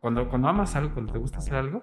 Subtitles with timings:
[0.00, 1.82] cuando, cuando amas algo, cuando te gusta hacer algo,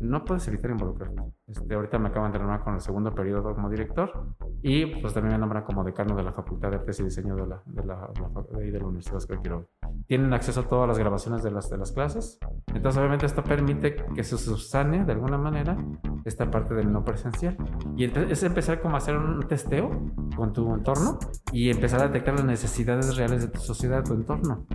[0.00, 1.22] no puedes evitar involucrarte.
[1.46, 5.34] Este, ahorita me acaban de nombrar con el segundo periodo como director y pues también
[5.34, 8.10] me nombran como decano de la Facultad de Artes y Diseño de la, de la,
[8.58, 9.66] de la, Universidad de Quiroga.
[10.06, 12.38] Tienen acceso a todas las grabaciones de las, de las clases,
[12.68, 15.76] entonces obviamente esto permite que se subsane de alguna manera
[16.24, 17.56] esta parte del no presencial.
[17.96, 19.90] Y es empezar como a hacer un testeo
[20.36, 21.18] con tu entorno
[21.52, 24.66] y empezar a detectar las necesidades reales de tu sociedad, tu entorno.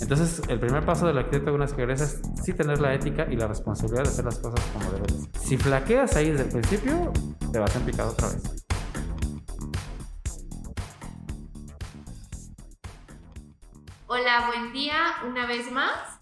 [0.00, 3.36] Entonces el primer paso del arquitecto de una regresa es sí tener la ética y
[3.36, 5.28] la responsabilidad de hacer las cosas como debes.
[5.40, 7.12] Si flaqueas ahí desde el principio,
[7.52, 8.66] te vas a empicar otra vez.
[14.08, 14.96] Hola, buen día
[15.28, 16.20] una vez más.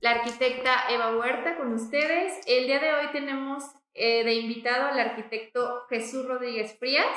[0.00, 2.32] La arquitecta Eva Huerta con ustedes.
[2.46, 3.62] El día de hoy tenemos
[3.94, 7.16] eh, de invitado al arquitecto Jesús Rodríguez Frías,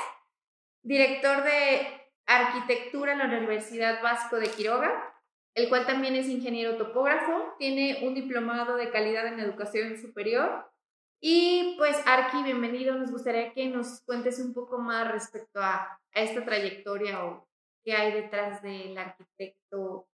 [0.82, 1.86] director de
[2.26, 5.14] arquitectura en la Universidad Vasco de Quiroga,
[5.54, 10.70] el cual también es ingeniero topógrafo, tiene un diplomado de calidad en educación superior.
[11.18, 12.94] Y pues Arqui, bienvenido.
[12.94, 17.48] Nos gustaría que nos cuentes un poco más respecto a, a esta trayectoria o
[17.82, 20.06] qué hay detrás del arquitecto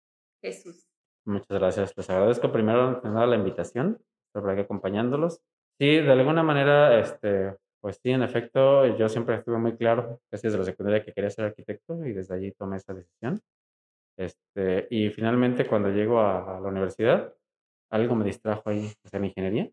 [0.42, 0.88] Jesús.
[1.26, 1.94] Muchas gracias.
[1.98, 4.00] Les agradezco primero la invitación,
[4.32, 5.42] por aquí acompañándolos.
[5.82, 10.56] Sí, de alguna manera, este, pues sí, en efecto, yo siempre estuve muy claro, desde
[10.56, 13.42] la secundaria, que quería ser arquitecto y desde allí tomé esa decisión.
[14.16, 17.34] Este, y finalmente cuando llego a, la universidad,
[17.90, 19.72] algo me distrajo ahí, o sea, en ingeniería.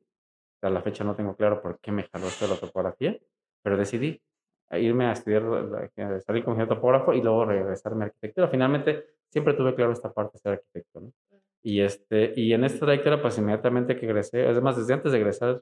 [0.62, 3.18] A la fecha no tengo claro por qué me jaló esto la topografía,
[3.62, 4.18] pero decidí
[4.70, 5.42] irme a estudiar,
[6.24, 8.48] salir como ingeniero topógrafo y luego regresarme a arquitectura.
[8.48, 11.12] Finalmente siempre tuve claro esta parte de ser arquitecto, ¿no?
[11.62, 15.60] Y, este, y en esta trayectoria, pues inmediatamente que egresé, además desde antes de egresar,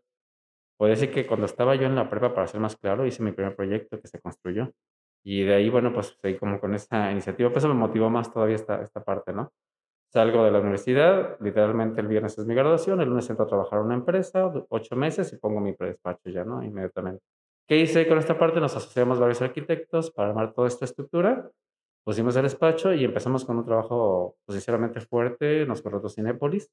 [0.77, 3.33] puedo decir que cuando estaba yo en la prepa, para ser más claro, hice mi
[3.33, 4.73] primer proyecto que se construyó.
[5.25, 7.51] Y de ahí, bueno, pues seguí como con esa iniciativa.
[7.51, 9.53] Pues eso me motivó más todavía esta, esta parte, ¿no?
[10.13, 13.81] Salgo de la universidad, literalmente el viernes es mi graduación, el lunes entro a trabajar
[13.81, 16.63] en una empresa, ocho meses y pongo mi despacho ya, ¿no?
[16.63, 17.23] Inmediatamente.
[17.69, 18.61] ¿Qué hice con esta parte?
[18.61, 21.51] Nos asociamos varios arquitectos para armar toda esta estructura,
[22.05, 26.71] pusimos el despacho y empezamos con un trabajo, pues, sinceramente fuerte, nos contrató Cinépolis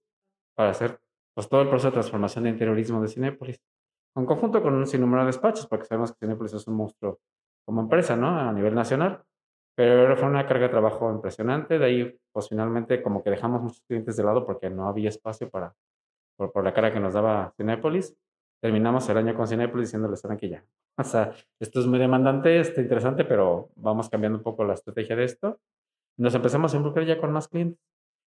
[0.53, 0.99] para hacer
[1.33, 3.59] pues, todo el proceso de transformación de interiorismo de Cinépolis,
[4.15, 7.19] en conjunto con un sinnúmero de despachos, porque sabemos que Cinépolis es un monstruo
[7.65, 8.27] como empresa, ¿no?
[8.27, 9.23] A nivel nacional.
[9.75, 11.79] Pero fue una carga de trabajo impresionante.
[11.79, 15.49] De ahí, pues finalmente, como que dejamos muchos clientes de lado porque no había espacio
[15.49, 15.73] para,
[16.37, 18.15] por, por la cara que nos daba Cinépolis.
[18.61, 20.65] Terminamos el año con Cinépolis diciéndoles, saben que ya.
[20.97, 25.15] O sea, esto es muy demandante, está interesante, pero vamos cambiando un poco la estrategia
[25.15, 25.59] de esto.
[26.19, 27.79] Nos empezamos a involucrar ya con más clientes.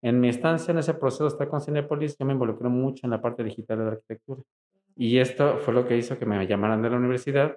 [0.03, 3.11] En mi estancia en ese proceso de estar con Cinépolis, yo me involucré mucho en
[3.11, 4.43] la parte digital de la arquitectura.
[5.01, 7.57] Y esto fue lo que hizo que me llamaran de la universidad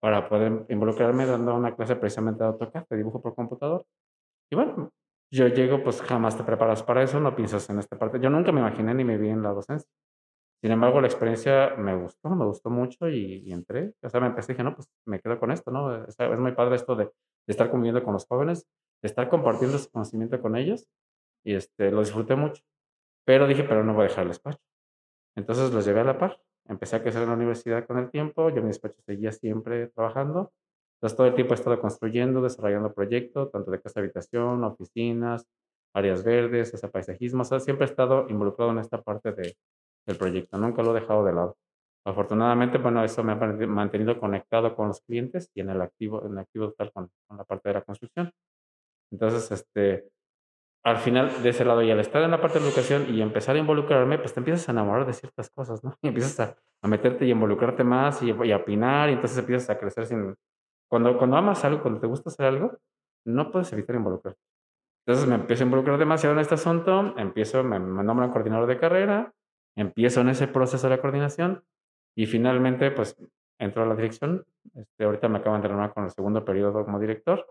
[0.00, 3.86] para poder involucrarme dando una clase precisamente de AutoCAD, de dibujo por computador.
[4.50, 4.92] Y bueno,
[5.32, 8.20] yo llego, pues jamás te preparas para eso, no piensas en esta parte.
[8.20, 9.90] Yo nunca me imaginé ni me vi en la docencia.
[10.60, 13.94] Sin embargo, la experiencia me gustó, me gustó mucho y, entré.
[14.02, 16.04] O sea, me empecé y dije, no, pues me quedo con esto, ¿no?
[16.04, 17.10] Es, es muy padre esto de,
[17.46, 18.66] estar conviviendo con los jóvenes,
[19.00, 20.86] de estar compartiendo ese conocimiento con ellos
[21.44, 22.62] y este, lo disfruté mucho.
[23.24, 24.60] Pero dije, pero no voy a dejar el despacho.
[25.34, 28.50] Entonces los llevé a la par empecé a crecer en la universidad con el tiempo,
[28.50, 30.52] yo en mi despacho seguía siempre trabajando,
[30.96, 35.46] entonces todo el tiempo he estado construyendo, desarrollando proyectos, tanto de casa habitación, oficinas,
[35.94, 39.56] áreas verdes, ese paisajismo, o sea, siempre he estado involucrado en esta parte de,
[40.06, 41.56] del proyecto, nunca lo he dejado de lado.
[42.06, 46.32] Afortunadamente, bueno, eso me ha mantenido conectado con los clientes y en el activo, en
[46.32, 48.30] el activo total con, con la parte de la construcción.
[49.10, 50.08] Entonces, este,
[50.84, 53.56] al final de ese lado y al estar en la parte de educación y empezar
[53.56, 55.96] a involucrarme, pues te empiezas a enamorar de ciertas cosas, ¿no?
[56.02, 59.70] Y empiezas a, a meterte y involucrarte más y, y, a opinar y entonces empiezas
[59.70, 60.34] a crecer sin...
[60.90, 62.78] Cuando, cuando amas algo, cuando te gusta hacer algo,
[63.26, 64.38] no puedes evitar involucrarte.
[65.06, 68.78] Entonces me empiezo a involucrar demasiado en este asunto, empiezo, me, me nombran coordinador de
[68.78, 69.32] carrera,
[69.76, 71.64] empiezo en ese proceso de la coordinación
[72.14, 73.16] y finalmente pues
[73.58, 74.44] entro a la dirección.
[74.74, 77.46] Este, ahorita me acaban de nombrar con el segundo periodo como director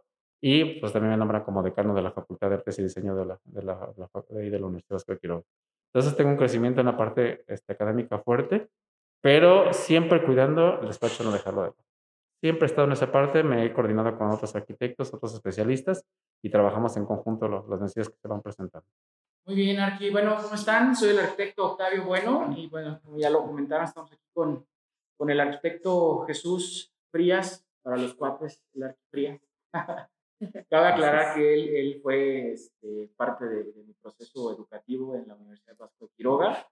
[0.46, 3.26] y pues también me nombran como decano de la Facultad de Artes y Diseño de
[3.26, 5.44] la, de la, de la, de la Universidad de Quiroga.
[5.88, 8.68] Entonces tengo un crecimiento en la parte este, académica fuerte,
[9.22, 11.78] pero siempre cuidando el despacho no dejarlo de lado.
[12.42, 16.04] Siempre he estado en esa parte, me he coordinado con otros arquitectos, otros especialistas
[16.44, 18.86] y trabajamos en conjunto los, las necesidades que se van presentando.
[19.46, 20.10] Muy bien, Arqui.
[20.10, 20.94] Bueno, ¿cómo están?
[20.94, 24.66] Soy el arquitecto Octavio Bueno y bueno, como ya lo comentaron, estamos aquí con,
[25.16, 29.40] con el arquitecto Jesús Frías, para los cuates, el arquitecto Frías.
[30.70, 35.36] Cabe aclarar que él, él fue este, parte de, de, mi proceso educativo en la
[35.36, 36.68] Universidad Vasco de Quiroga.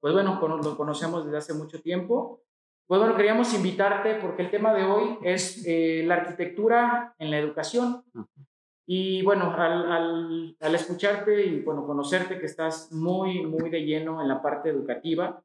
[0.00, 2.42] Pues bueno, lo conocemos desde hace mucho tiempo.
[2.86, 7.38] Pues bueno, queríamos invitarte porque el tema de hoy es eh, la arquitectura en la
[7.38, 8.04] educación.
[8.86, 14.22] Y bueno, al, al, al, escucharte y bueno, conocerte que estás muy, muy de lleno
[14.22, 15.42] en la parte educativa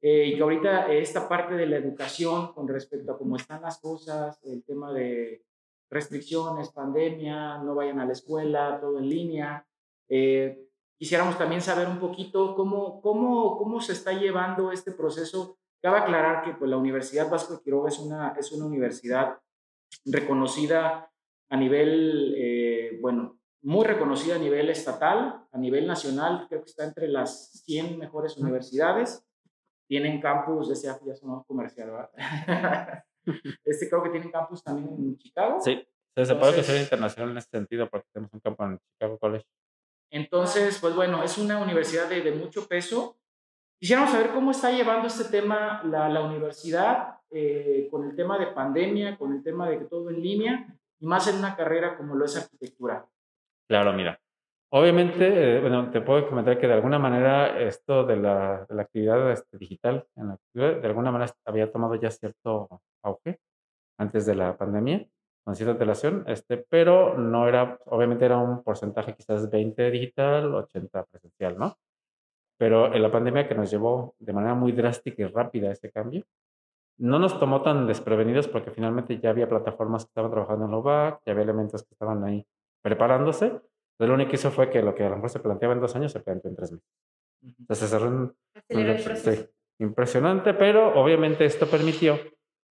[0.00, 3.80] eh, y que ahorita esta parte de la educación con respecto a cómo están las
[3.80, 5.42] cosas, el tema de
[5.90, 9.66] restricciones, pandemia, no vayan a la escuela, todo en línea.
[10.08, 10.68] Eh,
[10.98, 15.58] quisiéramos también saber un poquito cómo, cómo, cómo se está llevando este proceso.
[15.80, 19.38] Cabe aclarar que pues, la Universidad Vasco de Quiroga es una, es una universidad
[20.04, 21.10] reconocida
[21.50, 26.84] a nivel, eh, bueno, muy reconocida a nivel estatal, a nivel nacional, creo que está
[26.84, 29.24] entre las 100 mejores universidades.
[29.88, 33.04] Tienen campus, ese ya son comercial, ¿verdad?
[33.64, 35.60] este creo que tienen campus también en Chicago.
[35.60, 39.46] Sí, se puede sea internacional en este sentido porque tenemos un campo en Chicago College.
[40.10, 43.16] Entonces, pues bueno, es una universidad de, de mucho peso.
[43.78, 48.48] Quisiéramos saber cómo está llevando este tema la, la universidad eh, con el tema de
[48.48, 50.66] pandemia, con el tema de que todo en línea
[50.98, 53.06] y más en una carrera como lo es arquitectura.
[53.68, 54.18] Claro, mira.
[54.70, 58.82] Obviamente, eh, bueno, te puedo comentar que de alguna manera esto de la, de la
[58.82, 60.06] actividad este, digital
[60.52, 62.68] de alguna manera había tomado ya cierto
[63.02, 63.40] auge
[63.98, 65.06] antes de la pandemia,
[65.42, 71.04] con cierta antelación, este, pero no era, obviamente era un porcentaje quizás 20 digital, 80
[71.04, 71.76] presencial, ¿no?
[72.58, 76.24] Pero en la pandemia que nos llevó de manera muy drástica y rápida ese cambio,
[76.98, 81.22] no nos tomó tan desprevenidos porque finalmente ya había plataformas que estaban trabajando en LOVAC,
[81.24, 82.44] ya había elementos que estaban ahí
[82.82, 83.60] preparándose.
[83.98, 85.80] Entonces, lo único que hizo fue que lo que a lo mejor se planteaba en
[85.80, 86.88] dos años se planteó en tres meses.
[87.42, 88.36] Entonces, se cerró un,
[89.16, 89.46] sí,
[89.80, 92.16] impresionante, pero obviamente esto permitió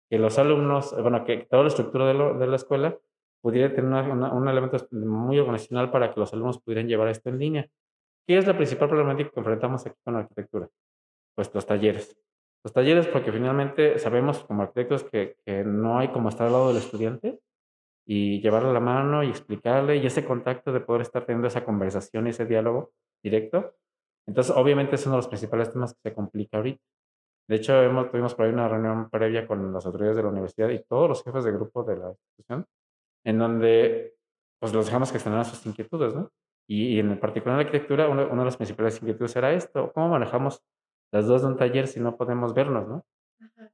[0.09, 2.97] que los alumnos, bueno, que toda la estructura de, lo, de la escuela
[3.41, 7.69] pudiera tener un elemento muy organizacional para que los alumnos pudieran llevar esto en línea.
[8.27, 10.67] ¿Qué es la principal problemática que enfrentamos aquí con la arquitectura?
[11.35, 12.17] Pues los talleres.
[12.65, 16.67] Los talleres, porque finalmente sabemos como arquitectos que, que no hay como estar al lado
[16.69, 17.39] del estudiante
[18.05, 22.27] y llevarle la mano y explicarle y ese contacto de poder estar teniendo esa conversación
[22.27, 22.91] y ese diálogo
[23.23, 23.75] directo.
[24.27, 26.83] Entonces, obviamente es uno de los principales temas que se complica ahorita.
[27.47, 30.69] De hecho, hemos, tuvimos por ahí una reunión previa con las autoridades de la universidad
[30.69, 32.65] y todos los jefes de grupo de la institución,
[33.25, 34.15] en donde
[34.59, 36.31] pues los dejamos que extendieran sus inquietudes, ¿no?
[36.69, 40.07] Y, en particular en la arquitectura, una, una de las principales inquietudes era esto, ¿cómo
[40.09, 40.63] manejamos
[41.11, 43.05] las dos de un taller si no podemos vernos, ¿no?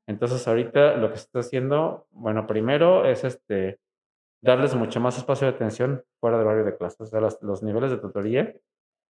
[0.08, 3.80] Entonces ahorita lo que se está haciendo, bueno, primero es este,
[4.42, 7.92] darles mucho más espacio de atención fuera del horario de clases, o sea, los, niveles
[7.92, 8.54] de tutoría.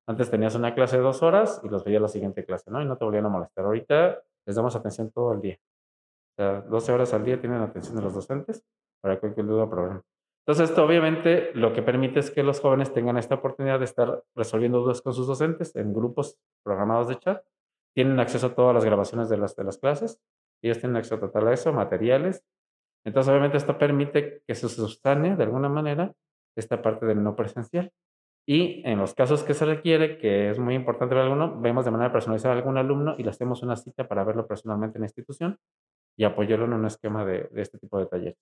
[0.07, 2.81] Antes tenías una clase de dos horas y los veías la siguiente clase, ¿no?
[2.81, 3.65] Y no te volvían a molestar.
[3.65, 5.59] Ahorita les damos atención todo el día.
[6.33, 8.65] O sea, 12 horas al día tienen atención de los docentes
[9.03, 10.03] para cualquier duda o problema.
[10.47, 14.25] Entonces, esto obviamente lo que permite es que los jóvenes tengan esta oportunidad de estar
[14.35, 17.45] resolviendo dudas con sus docentes en grupos programados de chat
[17.95, 20.21] tienen acceso a todas las grabaciones de las, de las clases,
[20.63, 22.45] ellos tienen acceso total a eso, materiales.
[23.05, 26.13] Entonces, obviamente, esto permite que se sustane de alguna manera
[26.57, 27.93] esta parte del no presencial.
[28.47, 31.91] Y en los casos que se requiere, que es muy importante para alguno, vemos de
[31.91, 35.07] manera personalizada a algún alumno y le hacemos una cita para verlo personalmente en la
[35.07, 35.59] institución
[36.17, 38.39] y apoyarlo en un esquema de, de este tipo de talleres.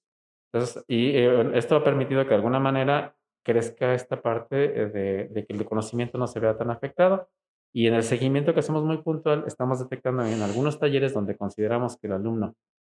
[0.53, 5.47] Entonces, y eh, esto ha permitido que de alguna manera crezca esta parte de, de,
[5.47, 7.29] que el conocimiento no se vea tan afectado
[7.73, 11.97] y en el seguimiento que hacemos muy puntual, estamos detectando en algunos talleres donde consideramos
[11.97, 12.55] que el alumno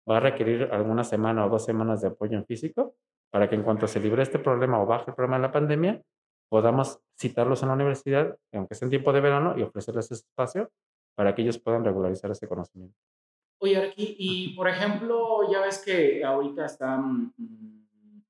[0.08, 2.94] va a requerir alguna semana o dos semanas de apoyo en físico
[3.31, 6.02] para que en cuanto se libre este problema o baje el problema de la pandemia,
[6.49, 10.70] podamos citarlos en la universidad, aunque sea en tiempo de verano, y ofrecerles ese espacio
[11.14, 12.97] para que ellos puedan regularizar ese conocimiento.
[13.59, 18.23] Oye, aquí, y por ejemplo, ya ves que ahorita están, mm,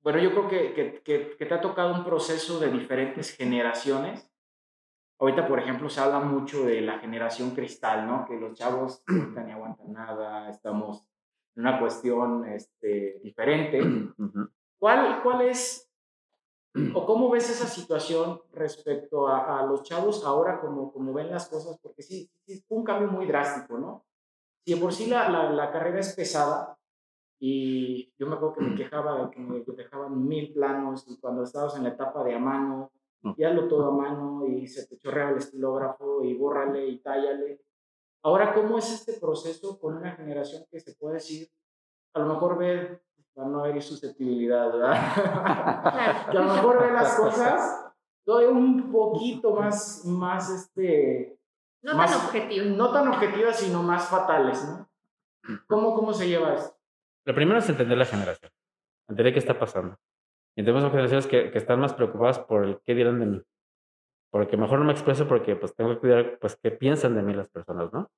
[0.00, 4.31] bueno, yo creo que, que, que, que te ha tocado un proceso de diferentes generaciones
[5.18, 8.24] Ahorita, por ejemplo, se habla mucho de la generación cristal, ¿no?
[8.26, 11.06] Que los chavos ahorita ni aguantan nada, estamos
[11.54, 13.80] en una cuestión este, diferente.
[14.78, 15.88] ¿Cuál, ¿Cuál es
[16.94, 21.48] o cómo ves esa situación respecto a, a los chavos ahora como, como ven las
[21.48, 21.78] cosas?
[21.80, 24.06] Porque sí, sí, fue un cambio muy drástico, ¿no?
[24.64, 26.78] Si por sí la, la, la, carrera es pesada
[27.38, 31.42] y yo me acuerdo que me quejaba de que me dejaban mil planos y cuando
[31.42, 32.92] estabas en la etapa de a mano
[33.36, 37.60] y hazlo todo a mano y se te chorrea el estilógrafo y bórrale y tállale.
[38.22, 41.48] Ahora, ¿cómo es este proceso con una generación que se puede decir,
[42.14, 43.00] a lo mejor ve,
[43.34, 44.92] para no haber susceptibilidad, ¿verdad?
[46.30, 47.92] que a lo mejor ve las cosas
[48.24, 51.38] doy un poquito más, más este...
[51.82, 52.66] No más, tan objetivas.
[52.68, 54.88] No tan objetivas, sino más fatales, ¿no?
[55.66, 56.76] ¿Cómo, ¿Cómo se lleva esto?
[57.24, 58.52] Lo primero es entender la generación,
[59.08, 59.96] entender qué está pasando.
[60.56, 63.42] Y tenemos generaciones que, que están más preocupadas por el qué dirán de mí.
[64.30, 67.34] Porque mejor no me expreso porque pues tengo que cuidar pues qué piensan de mí
[67.34, 68.10] las personas, ¿no?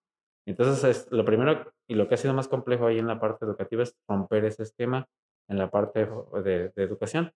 [0.46, 3.44] Entonces, es, lo primero y lo que ha sido más complejo ahí en la parte
[3.44, 5.06] educativa es romper ese esquema
[5.48, 6.06] en la parte
[6.44, 7.32] de, de educación.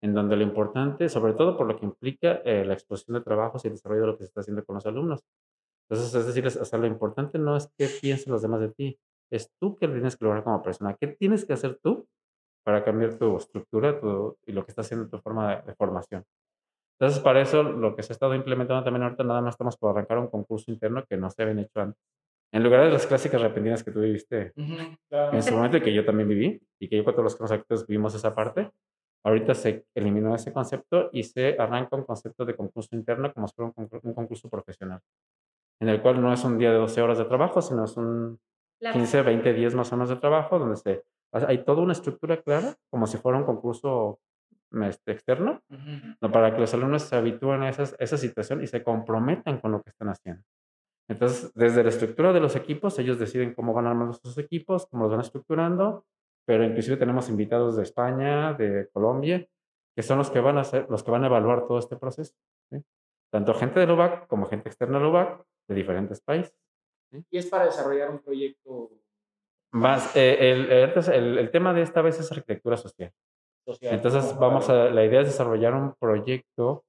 [0.00, 3.64] en donde lo importante, sobre todo por lo que implica eh, la exposición de trabajos
[3.64, 5.24] y el desarrollo de lo que se está haciendo con los alumnos.
[5.88, 8.98] Entonces, es decir, o sea, lo importante no es qué piensen los demás de ti,
[9.30, 10.94] es tú que tienes que lograr como persona.
[10.94, 12.06] ¿Qué tienes que hacer tú
[12.68, 13.98] para cambiar tu estructura
[14.44, 16.22] y lo que está haciendo tu forma de, formación?
[17.00, 19.92] Entonces, para eso, lo que se ha estado implementando también ahorita, nada más estamos por
[19.92, 22.02] arrancar un concurso interno que no se había hecho antes.
[22.52, 26.04] En lugar de las clásicas repentinas que tú viviste en su momento y que yo
[26.04, 28.70] también viví, y que yo con todos los conceptos vivimos esa parte,
[29.24, 33.54] ahorita se eliminó ese concepto y se arranca un concepto de concurso interno como si
[33.54, 35.00] fuera un concurso profesional
[35.80, 38.38] en el cual no es un día de 12 horas de trabajo, sino es un
[38.80, 42.74] 15, 20 días más o menos de trabajo, donde se, hay toda una estructura clara,
[42.90, 44.20] como si fuera un concurso
[44.82, 45.62] este, externo,
[46.32, 49.90] para que los alumnos se habitúen a esa situación y se comprometan con lo que
[49.90, 50.42] están haciendo.
[51.08, 55.04] Entonces, desde la estructura de los equipos, ellos deciden cómo van armando sus equipos, cómo
[55.04, 56.04] los van estructurando,
[56.46, 59.46] pero inclusive tenemos invitados de España, de Colombia,
[59.96, 62.34] que son los que van a hacer, los que van a evaluar todo este proceso.
[63.30, 66.56] Tanto gente de UBAC como gente externa de UBAC de diferentes países.
[67.30, 68.90] Y es para desarrollar un proyecto.
[69.72, 70.72] Más, eh, el,
[71.38, 73.12] el, tema de esta vez es arquitectura social.
[73.82, 76.84] Entonces, vamos a, la idea es desarrollar un proyecto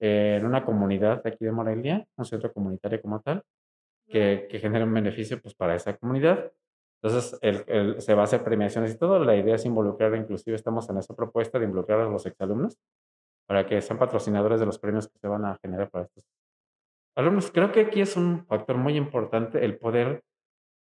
[0.00, 3.42] en una comunidad aquí de Morelia, un centro comunitario como tal,
[4.08, 6.52] que, que genere un beneficio pues, para esa comunidad.
[7.02, 9.18] Entonces, el, se va a hacer premiaciones y todo.
[9.20, 12.76] La idea es involucrar, inclusive estamos en esa propuesta de involucrar a los exalumnos
[13.46, 16.24] para que sean patrocinadores de los premios que se van a generar para estos
[17.14, 17.50] alumnos.
[17.52, 20.22] Creo que aquí es un factor muy importante el poder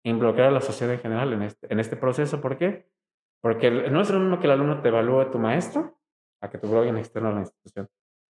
[0.03, 2.41] involucrar a la sociedad en general en este, en este proceso.
[2.41, 2.87] ¿Por qué?
[3.41, 5.99] Porque no es lo mismo que el alumno te evalúe tu maestro
[6.41, 7.89] a que tu alguien externo a la institución.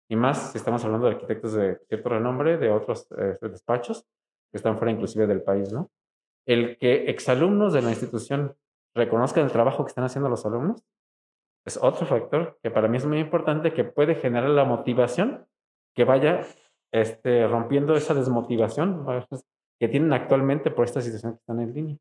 [0.09, 4.05] Y más si estamos hablando de arquitectos de cierto renombre, de otros eh, despachos
[4.51, 5.91] que están fuera inclusive del país, ¿no?
[6.47, 8.57] El que exalumnos de la institución
[8.95, 10.85] reconozcan el trabajo que están haciendo los alumnos
[11.65, 15.47] es otro factor que para mí es muy importante que puede generar la motivación
[15.95, 16.43] que vaya
[16.93, 19.07] este, rompiendo esa desmotivación
[19.83, 21.97] que tienen actualmente por esta situación que están en línea.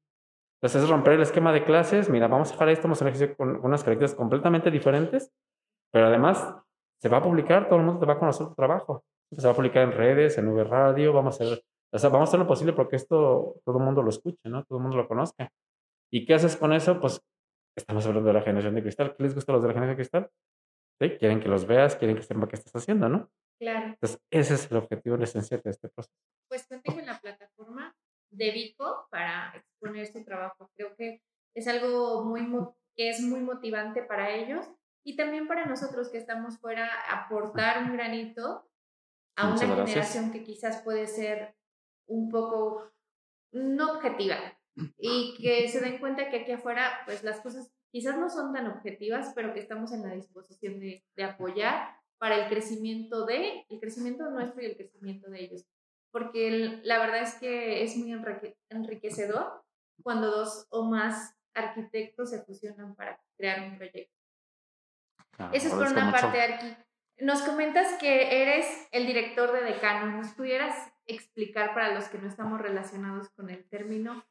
[0.60, 3.36] Entonces es romper el esquema de clases, mira, vamos a dejar esto, vamos a hacer
[3.36, 5.32] con unas características completamente diferentes,
[5.92, 6.58] pero además
[7.02, 9.04] se va a publicar, todo el mundo te va a conocer tu trabajo.
[9.36, 12.28] Se va a publicar en redes, en V Radio, vamos a hacer, o sea, vamos
[12.28, 14.64] a hacer lo posible porque esto todo el mundo lo escuche, ¿no?
[14.66, 15.50] Todo el mundo lo conozca.
[16.12, 17.02] ¿Y qué haces con eso?
[17.02, 17.20] Pues
[17.76, 19.16] estamos hablando de la generación de cristal.
[19.16, 20.30] ¿Qué les gusta a los de la generación de cristal?
[21.00, 21.18] ¿Sí?
[21.18, 23.28] Quieren que los veas, quieren que sepan qué estás haciendo, ¿no?
[23.62, 23.90] Claro.
[23.90, 26.18] Entonces, ese es el objetivo esencial de este proceso.
[26.50, 27.96] Pues cuenten en la plataforma
[28.32, 30.72] de Vico para exponer su trabajo.
[30.76, 31.22] Creo que
[31.56, 32.42] es algo muy
[32.96, 34.66] que es muy motivante para ellos
[35.06, 38.68] y también para nosotros que estamos fuera aportar un granito
[39.38, 41.56] a una generación que quizás puede ser
[42.08, 42.92] un poco
[43.54, 44.38] no objetiva
[44.98, 48.68] y que se den cuenta que aquí afuera pues las cosas quizás no son tan
[48.68, 53.80] objetivas, pero que estamos en la disposición de, de apoyar para el crecimiento de, el
[53.80, 55.66] crecimiento nuestro y el crecimiento de ellos.
[56.12, 58.14] Porque la verdad es que es muy
[58.70, 59.64] enriquecedor
[60.04, 64.16] cuando dos o más arquitectos se fusionan para crear un proyecto.
[65.52, 66.76] Eso es por una parte, Arqui.
[67.22, 70.16] Nos comentas que eres el director de decano.
[70.16, 70.76] ¿Nos pudieras
[71.08, 74.24] explicar para los que no estamos relacionados con el término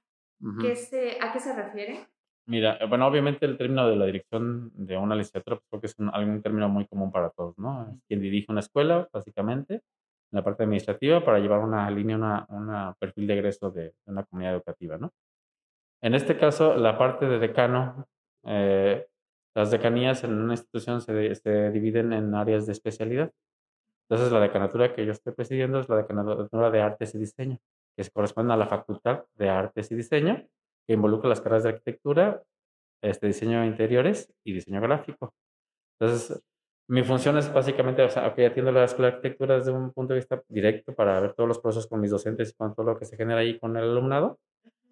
[0.60, 2.06] qué se, a qué se refiere?
[2.50, 5.86] Mira, eh, bueno, obviamente el término de la dirección de una licenciatura, pues creo que
[5.86, 7.88] es un, algún término muy común para todos, ¿no?
[7.88, 9.82] Es quien dirige una escuela, básicamente, en
[10.32, 14.54] la parte administrativa, para llevar una línea, una, un perfil de egreso de, una comunidad
[14.54, 15.12] educativa, ¿no?
[16.02, 18.08] En este caso, la parte de decano,
[18.44, 19.06] eh,
[19.54, 23.30] las decanías en una institución se, se, dividen en áreas de especialidad.
[24.08, 27.58] Entonces, la decanatura que yo estoy presidiendo es la decanatura de artes y diseño,
[27.96, 30.48] que se corresponde a la Facultad de Artes y Diseño,
[30.90, 32.42] que involucra las carreras de arquitectura,
[33.00, 35.32] este, diseño de interiores y diseño gráfico.
[36.00, 36.42] Entonces,
[36.88, 40.14] mi función es básicamente, o sea, ok, atiendo la escuela de arquitectura desde un punto
[40.14, 42.98] de vista directo para ver todos los procesos con mis docentes y con todo lo
[42.98, 44.40] que se genera ahí con el alumnado.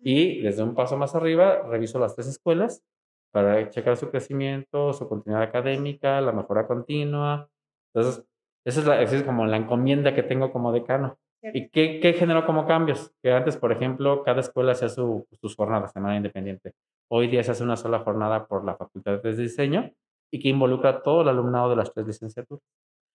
[0.00, 2.84] Y desde un paso más arriba, reviso las tres escuelas
[3.32, 7.50] para checar su crecimiento, su continuidad académica, la mejora continua.
[7.92, 8.24] Entonces,
[8.64, 11.18] esa es, la, esa es como la encomienda que tengo como decano.
[11.42, 13.12] ¿Y qué, qué, generó como cambios?
[13.22, 16.74] Que antes, por ejemplo, cada escuela hacía su, sus jornadas de manera independiente.
[17.08, 19.92] Hoy día se hace una sola jornada por la Facultad de Diseño
[20.30, 22.62] y que involucra todo el alumnado de las tres licenciaturas.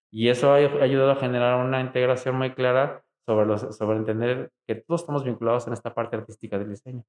[0.10, 4.76] Y eso ha ayudado a generar una integración muy clara sobre, los, sobre entender que
[4.76, 7.04] todos estamos vinculados en esta parte artística del diseño.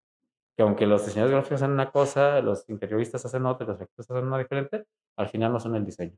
[0.57, 4.27] Que aunque los diseñadores gráficos hacen una cosa, los interioristas hacen otra, los arquitectos hacen
[4.27, 4.85] una diferente,
[5.17, 6.17] al final no son el diseño.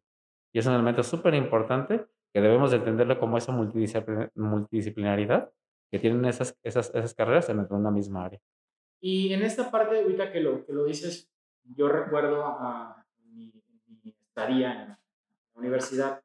[0.52, 5.50] Y es un elemento súper importante que debemos de entenderlo como esa multidisciplinaridad
[5.90, 8.40] que tienen esas, esas, esas carreras en una misma área.
[9.00, 11.30] Y en esta parte, ahorita que lo, que lo dices,
[11.62, 13.52] yo recuerdo a mi,
[13.86, 15.00] mi estadía en la
[15.54, 16.22] universidad,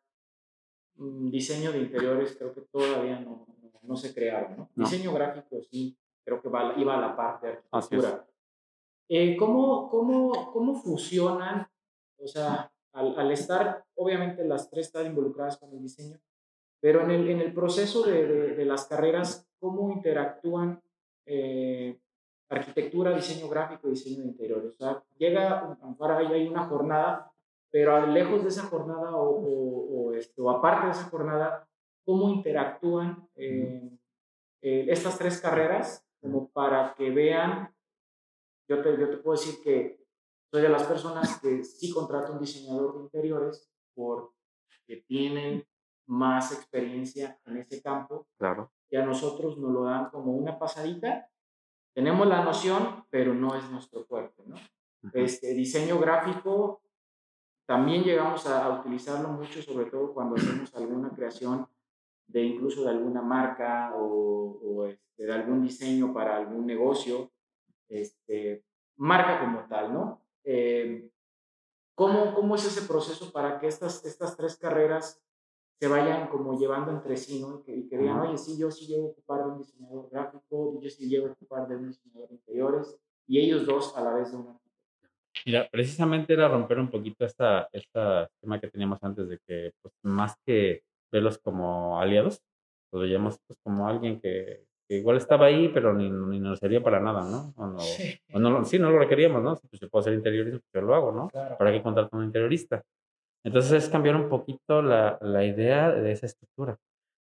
[0.96, 3.46] mm, diseño de interiores creo que todavía no,
[3.84, 4.58] no, se crearon.
[4.58, 4.70] ¿no?
[4.76, 8.26] Diseño gráfico sí, creo que va, iba a la parte de arquitectura.
[9.10, 11.68] Eh, ¿cómo, cómo, ¿Cómo fusionan?
[12.18, 16.20] O sea, al, al, estar, obviamente las tres están involucradas con el diseño,
[16.80, 20.82] pero en el, en el proceso de, de, las carreras, ¿cómo interactúan
[21.26, 21.98] eh,
[22.50, 24.74] arquitectura, diseño gráfico y diseño de interiores?
[24.74, 27.32] O sea, llega, ahora hay una jornada,
[27.70, 31.68] pero lejos de esa jornada o, o, o, aparte de esa jornada,
[32.04, 33.90] ¿cómo interactúan eh,
[34.62, 37.74] eh, estas tres carreras como para que vean,
[38.68, 40.01] yo te, yo te puedo decir que
[40.52, 45.66] soy de las personas que sí contrato un diseñador de interiores porque tienen
[46.08, 48.28] más experiencia en ese campo.
[48.38, 48.70] Claro.
[48.90, 51.30] Que a nosotros nos lo dan como una pasadita.
[51.94, 54.58] Tenemos la noción, pero no es nuestro fuerte, ¿no?
[55.14, 56.82] Este diseño gráfico
[57.66, 61.68] también llegamos a, utilizarlo mucho, sobre todo cuando hacemos alguna creación
[62.28, 67.32] de incluso de alguna marca o, o este, de algún diseño para algún negocio,
[67.88, 68.66] este,
[68.98, 70.21] marca como tal, ¿no?
[70.44, 71.10] Eh,
[71.96, 75.22] ¿cómo, ¿Cómo es ese proceso para que estas, estas tres carreras
[75.80, 77.64] se vayan como llevando entre sí, ¿no?
[77.66, 80.90] Y que, digan, oye, sí, yo sí llevo a ocupar de un diseñador gráfico, yo
[80.90, 84.32] sí llevo a ocupar de un diseñador de interiores, y ellos dos a la vez
[84.32, 84.60] de una.
[85.46, 89.94] Mira, precisamente era romper un poquito esta, esta tema que teníamos antes de que, pues,
[90.04, 92.44] más que verlos como aliados,
[92.92, 94.66] los veíamos pues, como alguien que,
[94.98, 97.54] igual estaba ahí, pero ni, ni, nos servía para nada, ¿no?
[97.56, 98.20] O no, sí.
[98.34, 99.56] O no, sí, no lo requeríamos, ¿no?
[99.70, 101.30] Pues yo puedo hacer interiorismo, pues yo lo hago, ¿no?
[101.30, 101.58] Claro.
[101.58, 102.84] ¿Para qué contratar un interiorista?
[103.44, 106.78] Entonces es cambiar un poquito la, la idea de esa estructura.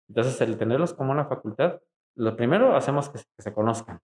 [0.09, 1.81] Entonces el tenerlos como una facultad,
[2.17, 4.01] lo primero hacemos que, se conozcan.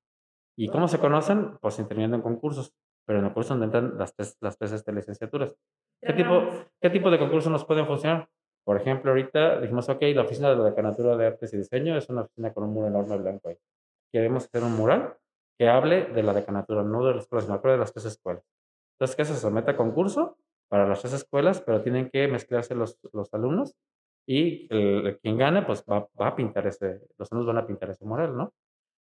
[0.56, 1.58] ¿Y cómo se conocen?
[1.60, 2.72] Pues interviniendo en concursos,
[3.04, 5.52] pero en el curso donde entran las tres, las tres este, licenciaturas.
[6.00, 6.48] ¿Qué tipo,
[6.80, 8.28] ¿Qué tipo de concursos nos pueden funcionar?
[8.66, 12.08] Por ejemplo, ahorita dijimos, ok, la oficina de la Decanatura de Artes y Diseño es
[12.10, 13.56] una oficina con un muro enorme blanco ahí.
[14.12, 15.14] Queremos hacer un mural
[15.56, 18.42] que hable de la decanatura, no de las escuelas, de las tres escuelas.
[18.94, 20.36] Entonces, ¿qué se somete a concurso
[20.68, 23.76] para las tres escuelas, pero tienen que mezclarse los, los alumnos
[24.26, 27.90] y el, quien gane, pues va, va, a pintar ese, los alumnos van a pintar
[27.90, 28.52] ese mural, ¿no?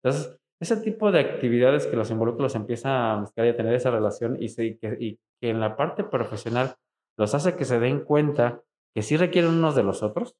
[0.03, 3.91] Entonces, ese tipo de actividades que los involucros empiezan a mezclar y a tener esa
[3.91, 6.73] relación y, se, y, que, y que en la parte profesional
[7.15, 10.35] los hace que se den cuenta que sí requieren unos de los otros,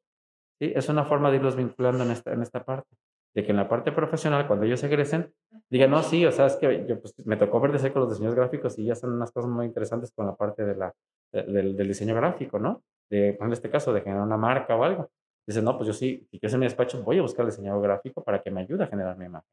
[0.59, 0.71] ¿sí?
[0.75, 2.95] es una forma de irlos vinculando en esta, en esta parte.
[3.33, 5.33] De que en la parte profesional, cuando ellos egresen,
[5.69, 8.09] digan, no, sí, o sea, es que yo pues, me tocó ver de cerca los
[8.09, 10.93] diseños gráficos y ya son unas cosas muy interesantes con la parte de la,
[11.31, 12.83] del, del, diseño gráfico, ¿no?
[13.09, 15.09] De, en este caso, de generar una marca o algo.
[15.47, 17.81] Dicen, no, pues yo sí, si quiero en mi despacho, voy a buscar el diseñador
[17.81, 19.49] gráfico para que me ayude a generar mi imagen.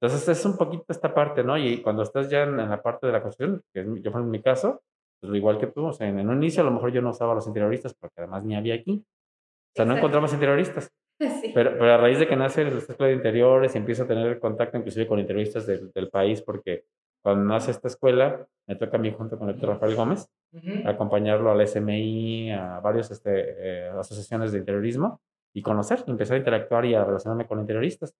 [0.00, 1.58] Entonces, es un poquito esta parte, ¿no?
[1.58, 4.30] Y cuando estás ya en, en la parte de la construcción, que yo fue en
[4.30, 4.82] mi caso,
[5.20, 7.10] pues igual que tú, o sea, en, en, un inicio a lo mejor yo no
[7.10, 9.04] usaba los interioristas porque además ni había aquí.
[9.04, 10.90] O sea, no encontramos interioristas.
[11.18, 11.50] Sí.
[11.54, 14.38] Pero, pero, a raíz de que nace la escuela de interiores y empiezo a tener
[14.38, 16.84] contacto inclusive con interioristas del, del país, porque
[17.22, 20.58] cuando nace esta escuela, me toca a mí junto con el doctor Rafael Gómez, uh
[20.58, 20.86] -huh.
[20.86, 25.22] acompañarlo al SMI, a varias este, eh, asociaciones de interiorismo
[25.54, 28.14] y conocer, empezar a interactuar y a relacionarme con interioristas.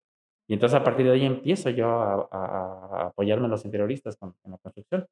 [0.49, 4.17] Y entonces a partir de ahí empiezo yo a, a, a apoyarme en los interioristas
[4.17, 5.07] con, en la construcción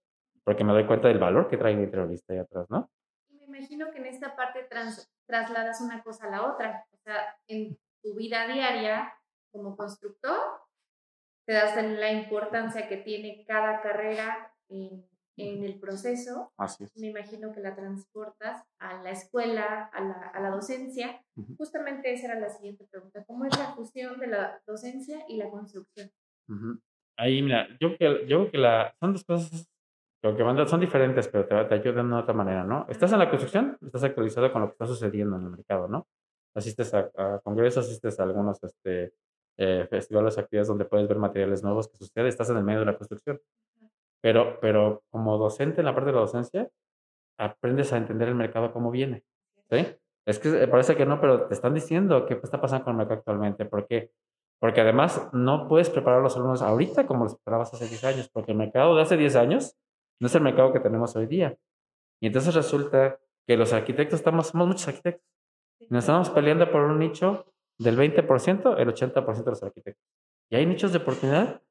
[0.45, 2.91] porque me doy cuenta del valor que trae el interiorista ahí atrás, ¿no?
[3.29, 6.87] Y me imagino que en esta parte trans, trasladas una cosa a la otra.
[6.93, 9.13] O sea, en tu vida diaria
[9.51, 10.39] como constructor,
[11.47, 16.53] te das la importancia que tiene cada carrera en, en el proceso.
[16.57, 16.97] Así es.
[16.97, 21.23] Me imagino que la transportas a la escuela, a la, a la docencia.
[21.37, 21.57] Uh -huh.
[21.57, 23.25] Justamente esa era la siguiente pregunta.
[23.27, 26.11] ¿Cómo es la fusión de la docencia y la construcción?
[26.49, 26.81] Uh -huh.
[27.17, 29.69] Ahí, mira, yo creo que, yo que la, son dos cosas
[30.25, 32.87] lo que mandan son diferentes, pero te, te, ayudan de otra manera, ¿no?
[32.89, 36.07] Estás en la construcción, estás actualizado con lo que está sucediendo en el mercado, ¿no?
[36.55, 39.13] Asistes a, a congresos, asistes a algunos este,
[39.59, 42.87] eh, festivales, actividades donde puedes ver materiales nuevos que suceden, estás en el medio de
[42.87, 43.39] la construcción.
[44.23, 46.71] Pero, pero como docente en la parte de la docencia,
[47.39, 49.25] aprendes a entender el mercado cómo viene,
[49.69, 49.87] ¿sí?
[50.25, 53.19] Es que parece que no, pero te están diciendo qué está pasando con el mercado
[53.19, 53.67] actualmente.
[53.67, 54.11] ¿Por qué?
[54.59, 58.31] Porque además no puedes preparar a los alumnos ahorita como los preparabas hace 10 años,
[58.33, 59.77] porque el mercado de hace 10 años
[60.21, 61.57] no es el mercado que tenemos hoy día.
[62.21, 65.25] Y entonces resulta que los arquitectos estamos, somos muchos arquitectos.
[65.81, 67.47] Y nos estamos peleando por un nicho
[67.79, 70.05] del 20%, el 80% de los arquitectos.
[70.51, 71.63] Y hay nichos de oportunidad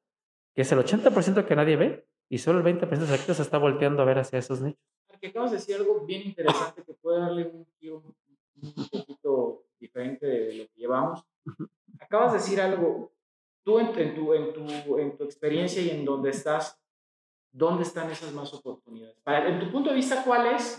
[0.54, 3.42] que es el 80% que nadie ve y solo el 20% de los arquitectos se
[3.42, 4.82] está volteando a ver hacia esos nichos.
[5.08, 8.02] Porque acabas de decir algo bien interesante que puede darle un giro
[8.62, 11.24] un poquito diferente de lo que llevamos.
[12.00, 13.12] Acabas de decir algo,
[13.64, 16.80] tú en, en, tu, en, tu, en tu experiencia y en donde estás,
[17.54, 19.16] ¿dónde están esas más oportunidades?
[19.22, 20.78] Para, en tu punto de vista, ¿cuál es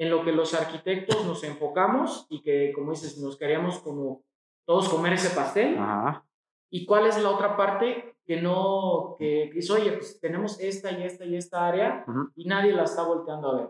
[0.00, 4.24] en lo que los arquitectos nos enfocamos y que, como dices, nos queríamos como
[4.64, 5.76] todos comer ese pastel.
[5.76, 6.24] Ajá.
[6.70, 11.02] ¿Y cuál es la otra parte que no, que, dice, oye, pues tenemos esta y
[11.02, 13.68] esta y esta área y nadie la está volteando a ver?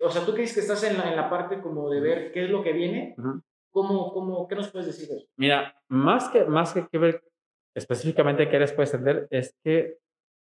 [0.00, 2.44] O sea, tú dices que estás en la, en la parte como de ver qué
[2.44, 3.40] es lo que viene, ujú.
[3.70, 5.26] ¿cómo, cómo, ¿qué nos puedes decir de eso?
[5.36, 7.22] Mira, más que, más que, que ver
[7.74, 10.00] específicamente qué puedes entender, es que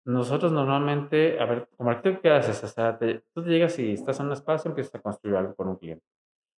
[0.05, 2.63] nosotros normalmente, a ver, como arquitecto, ¿qué haces?
[2.63, 5.55] O sea, te- tú te llegas y estás en un espacio, empiezas a construir algo
[5.55, 6.03] con un cliente.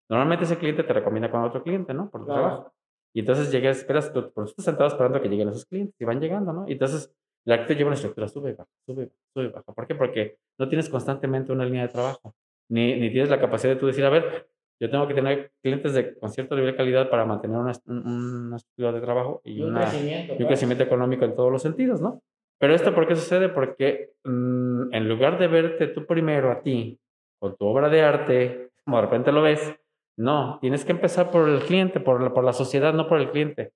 [0.09, 2.09] Normalmente ese cliente te recomienda con otro cliente, ¿no?
[2.09, 2.41] Por tu Claro.
[2.41, 2.73] trabajo.
[3.13, 6.05] Y entonces llegas, esperas, tú, por tú estás sentado esperando que lleguen esos clientes y
[6.05, 6.67] van llegando, ¿no?
[6.67, 7.13] Y entonces
[7.45, 9.73] el arquitecto lleva una estructura, sube, baja, sube, sube, baja.
[9.73, 9.95] ¿Por qué?
[9.95, 12.35] Porque no tienes constantemente una línea de trabajo,
[12.69, 14.47] ni, ni tienes la capacidad de tú decir, a ver,
[14.81, 18.57] yo tengo que tener clientes de, con cierto nivel de calidad para mantener una, una
[18.57, 20.35] estructura de trabajo y, Y un una, crecimiento.
[20.37, 22.21] y un crecimiento económico en todos los sentidos, ¿no?
[22.57, 23.49] Pero esto, ¿por qué sucede?
[23.49, 26.99] Porque mm, en lugar de verte tú primero a ti,
[27.39, 29.75] con tu obra de arte, como de repente lo ves,
[30.17, 33.73] no, tienes que empezar por el cliente, por la, sociedad, no por el cliente.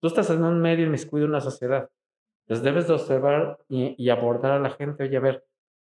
[0.00, 1.90] Tú estás en un medio inmiscuido en una sociedad.
[2.46, 5.04] Entonces debes de observar y, abordar a la gente.
[5.04, 5.44] Oye, a ver,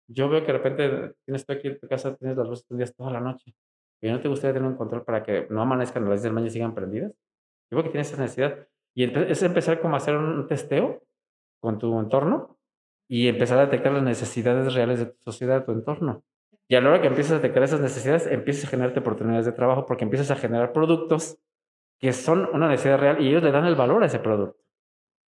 [0.08, 2.94] yo veo que de repente tienes tú aquí en tu casa, tienes las luces prendidas
[2.94, 3.56] toda la noche.
[4.02, 6.48] ¿Y no te gustaría tener un control para que no amanezcan las luces del baño
[6.48, 7.12] y sigan prendidas?
[7.12, 8.68] Yo creo que tienes esa necesidad.
[8.94, 11.02] Y es empezar como a hacer un testeo
[11.64, 12.58] con tu entorno
[13.08, 16.22] y empezar a detectar las necesidades reales de tu sociedad, de tu entorno.
[16.68, 19.54] Y a la hora que empiezas a detectar esas necesidades, empiezas a generarte oportunidades de
[19.54, 21.40] trabajo porque empiezas a generar productos
[22.00, 24.62] que son una necesidad real y ellos le dan el valor a ese producto.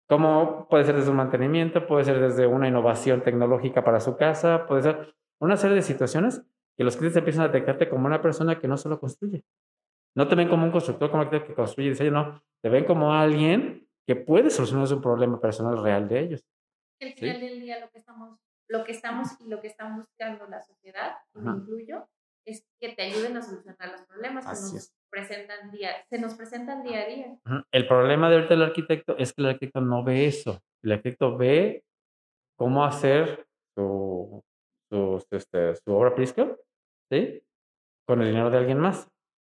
[0.08, 4.66] Como puede ser desde un mantenimiento, puede ser desde una innovación tecnológica para su casa,
[4.66, 6.44] puede ser una serie de situaciones
[6.76, 9.44] que los clientes empiezan a detectarte como una persona que no solo construye.
[10.16, 12.42] No te ven como un constructor, como que construye y diseña, no.
[12.60, 16.44] Te ven como alguien que puede solucionar un problema personal real de ellos.
[17.00, 17.14] Al Sí.
[17.14, 18.38] final del día lo que estamos,
[18.68, 21.58] lo que estamos y lo que están buscando la sociedad, y me Ajá.
[21.60, 22.08] incluyo,
[22.46, 24.94] es que te ayuden a solucionar los problemas que Así nos es.
[25.10, 27.38] presentan día, se nos presentan día a día.
[27.46, 27.62] Ujú.
[27.72, 30.60] El problema de ahorita del arquitecto es que el arquitecto no ve eso.
[30.82, 31.84] El arquitecto ve
[32.58, 34.42] cómo hacer su,
[34.90, 36.58] su, este, su obra Prisco,
[37.10, 37.42] ¿sí?
[38.06, 39.08] Con el dinero de alguien más.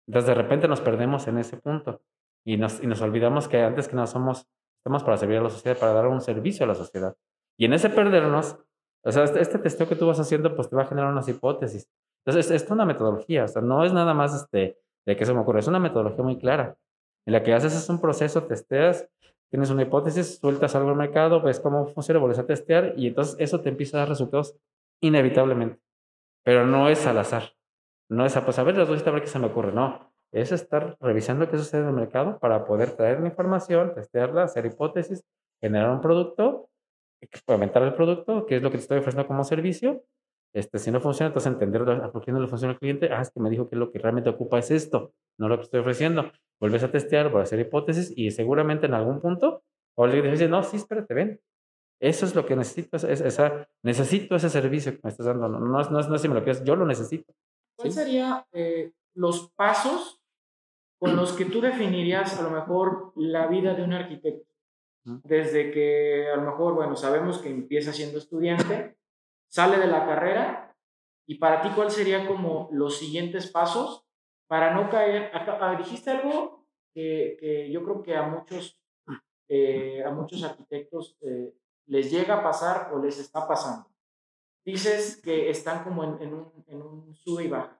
[0.06, 2.02] Entonces, de repente nos perdemos en ese punto
[2.44, 4.46] y nos, y nos olvidamos que antes que nada somos,
[4.78, 7.16] estamos para servir a la sociedad, para dar un servicio a la sociedad.
[7.58, 8.58] Y en ese perdernos,
[9.04, 11.28] o sea, este, este testeo que tú vas haciendo, pues te va a generar unas
[11.28, 11.88] hipótesis.
[12.24, 15.34] Entonces, es, es una metodología, o sea, no es nada más este, de que se
[15.34, 16.76] me ocurre, es una metodología muy clara.
[17.26, 19.08] En la que haces es un proceso, testeas,
[19.50, 23.36] tienes una hipótesis, sueltas algo al mercado, ves cómo funciona, vuelves a testear y entonces
[23.38, 24.56] eso te empieza a dar resultados
[25.00, 25.80] inevitablemente.
[26.44, 27.54] Pero no es al azar.
[28.08, 29.72] No es a, pues a ver, las dos a ver qué se me ocurre.
[29.72, 30.11] No.
[30.32, 34.64] Es estar revisando qué sucede en el mercado para poder traer la información, testearla, hacer
[34.66, 35.22] hipótesis,
[35.60, 36.70] generar un producto,
[37.20, 40.02] experimentar el producto, qué es lo que te estoy ofreciendo como servicio.
[40.54, 43.10] Este, si no funciona, entonces entender a por qué no le funciona al cliente.
[43.12, 45.62] Ah, es que me dijo que lo que realmente ocupa es esto, no lo que
[45.64, 46.30] estoy ofreciendo.
[46.60, 49.62] Vuelves a testear, vuelves a hacer hipótesis y seguramente en algún punto,
[49.96, 51.40] o le dices, no, sí, espérate, ven.
[52.00, 55.48] Eso es lo que necesito, es, es- esa, necesito ese servicio que me estás dando.
[55.48, 57.32] No, no, es- no, no si me lo quieres, yo lo necesito.
[57.76, 58.00] ¿Cuáles Sí.
[58.00, 60.21] serían eh, los pasos
[61.02, 64.48] con los que tú definirías a lo mejor la vida de un arquitecto?
[65.24, 68.96] Desde que a lo mejor, bueno, sabemos que empieza siendo estudiante,
[69.48, 70.76] sale de la carrera
[71.26, 74.04] y para ti, ¿cuál sería como los siguientes pasos
[74.46, 75.30] para no caer?
[75.34, 78.78] acá- ah, dijiste algo que, que yo creo que a muchos,
[79.48, 81.52] eh, a muchos arquitectos eh,
[81.86, 83.88] les llega a pasar o les está pasando.
[84.64, 87.76] Dices que están como en, en un, en un sube y baja.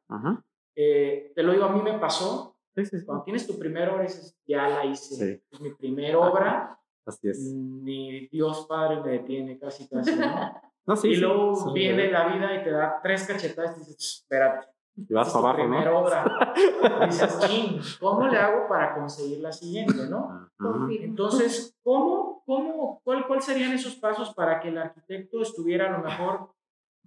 [0.74, 2.51] Eh, te lo digo, a mí me pasó.
[2.74, 3.04] Sí, sí, sí.
[3.06, 5.14] Cuando tienes tu primera obra, dices, ya la hice.
[5.14, 5.42] Sí.
[5.50, 6.78] Es mi primera obra.
[7.04, 7.38] Así es.
[7.38, 10.24] Ni Dios Padre me detiene, casi, casi, ¿no?
[10.85, 12.11] No, sí, y luego sí, viene sí.
[12.11, 14.66] la vida y te da tres cachetadas y dices, "Ch, espérate.
[14.96, 15.98] Y vas para tu abajo, primera ¿no?
[16.00, 16.24] obra.
[17.02, 20.48] Y dices, ching, ¿cómo le hago para conseguir la siguiente, no?
[20.90, 26.04] Entonces, ¿cómo, cómo, cuál, ¿cuál serían esos pasos para que el arquitecto estuviera a lo
[26.04, 26.50] mejor,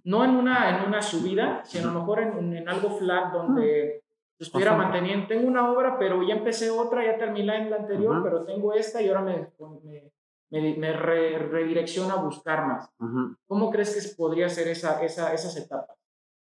[0.04, 4.02] no en una, en una subida, sino a lo mejor en, en algo flat donde
[4.38, 4.98] estuviera Constante.
[4.98, 8.22] manteniendo, tengo una obra, pero ya empecé otra, ya terminé en la anterior, Ujú.
[8.24, 9.48] pero tengo esta y ahora me,
[9.84, 10.10] me,
[10.50, 12.90] me, me re- redirecciona a buscar más.
[12.98, 13.36] Ajá.
[13.46, 15.96] ¿Cómo crees que podría ser esa, esa, esas etapas?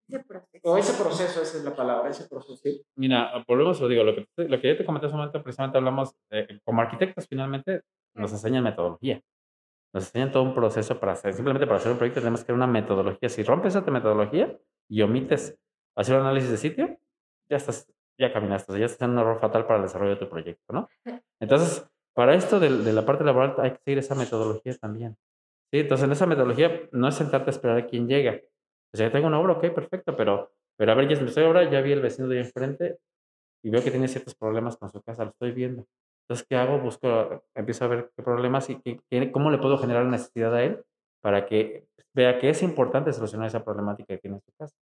[0.08, 0.60] Ese proceso.
[0.70, 2.62] O ese proceso, esa es la palabra, ese proceso.
[2.96, 5.76] Mira, volvemos, lo digo, lo que, lo que ya te comenté hace un momento, precisamente
[5.78, 7.82] hablamos, eh, como arquitectos finalmente
[8.14, 9.20] nos enseñan metodología.
[9.94, 12.56] Nos enseñan todo un proceso para hacer, simplemente para hacer un proyecto tenemos que tener
[12.56, 13.28] una metodología.
[13.28, 15.56] Si rompes esa metodología y omites
[15.96, 16.98] hacer un análisis de sitio,
[17.50, 17.86] ya estás,
[18.18, 20.88] ya caminaste, ya estás en un error fatal para el desarrollo de tu proyecto, ¿no?
[21.40, 25.16] Entonces, para esto de, de la parte laboral hay que seguir esa metodología también.
[25.72, 25.80] ¿sí?
[25.80, 28.40] Entonces, en esa metodología no es sentarte a esperar a quién llega.
[28.92, 31.80] O sea, tengo una obra, ok, perfecto, pero Pero a ver, ya empezó ahora, ya
[31.80, 32.98] vi el vecino de ahí enfrente
[33.64, 35.86] y veo que tiene ciertos problemas con su casa, lo estoy viendo.
[36.22, 36.78] Entonces, ¿qué hago?
[36.78, 40.84] Busco, empiezo a ver qué problemas y qué, cómo le puedo generar necesidad a él
[41.20, 44.76] para que vea que es importante solucionar esa problemática que tiene en su casa.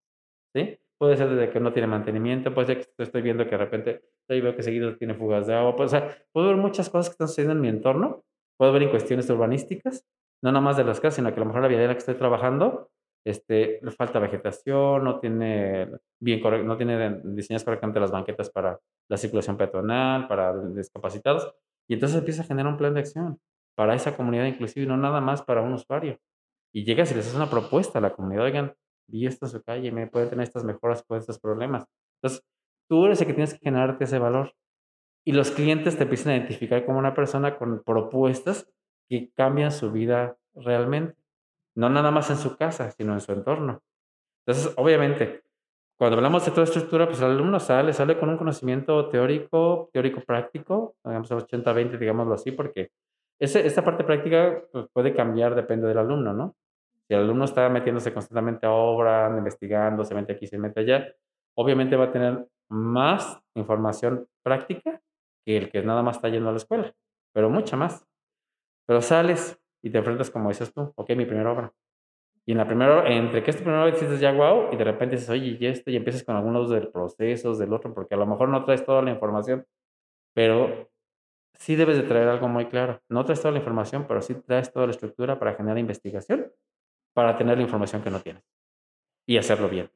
[0.55, 0.79] ¿Sí?
[1.03, 4.03] Puede ser desde que no tiene mantenimiento, puede ser que estoy viendo que de repente
[4.29, 7.09] ahí veo que seguido tiene fugas de agua, pues, o sea, puedo ver muchas cosas
[7.09, 8.23] que están sucediendo en mi entorno,
[8.57, 10.07] puedo ver en cuestiones urbanísticas,
[10.45, 11.95] no nada más de las casas, sino que a lo mejor la vida en la
[11.95, 12.89] que estoy trabajando
[13.27, 15.89] este, le falta vegetación, no tiene
[16.21, 18.79] bien no tiene diseñadas correctamente las banquetas para
[19.11, 21.53] la circulación peatonal, para discapacitados,
[21.89, 23.41] y entonces empieza a generar un plan de acción
[23.75, 26.21] para esa comunidad inclusive, no nada más para un usuario.
[26.73, 29.63] Y llegas y les haces una propuesta a la comunidad, oigan, vi esto en su
[29.63, 31.87] calle, me pueden tener estas mejoras por estos problemas.
[32.21, 32.45] Entonces,
[32.89, 34.55] tú eres el que tienes que generarte ese valor.
[35.25, 38.69] Y los clientes te empiezan a identificar como una persona con propuestas
[39.09, 41.17] que cambian su vida realmente.
[41.77, 43.83] No nada más en su casa, sino en su entorno.
[44.45, 45.43] Entonces, obviamente,
[45.99, 50.97] cuando hablamos de toda estructura, pues el alumno sale, sale con un conocimiento teórico, teórico-práctico,
[51.05, 52.91] digamos 80-20, digámoslo así, porque
[53.39, 56.57] ese, esta parte práctica pues, puede cambiar, depende del alumno, ¿no?
[57.09, 61.15] Si el alumno está metiéndose constantemente a obra, investigando, se mete aquí, se mete allá,
[61.57, 65.01] obviamente va a tener más información práctica
[65.45, 66.95] que el que nada más está yendo a la escuela,
[67.33, 68.07] pero mucha más.
[68.87, 71.73] Pero sales y te enfrentas como dices tú, ok, mi primera obra.
[72.45, 74.85] Y en la primera, entre que es tu primera obra dices ya wow, y de
[74.85, 78.19] repente dices, oye, y esto, y empiezas con algunos del procesos, del otro, porque a
[78.19, 79.65] lo mejor no traes toda la información,
[80.35, 80.91] pero
[81.55, 83.01] sí debes de traer algo muy claro.
[83.09, 86.51] No traes toda la información, pero sí traes toda la estructura para generar investigación,
[87.15, 88.45] para tener la información que no tienes
[89.27, 89.91] y hacerlo bien.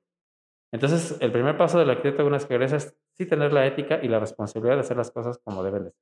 [0.73, 4.19] Entonces, el primer paso del arquitecto una que es sí tener la ética y la
[4.19, 6.01] responsabilidad de hacer las cosas como deben de ser.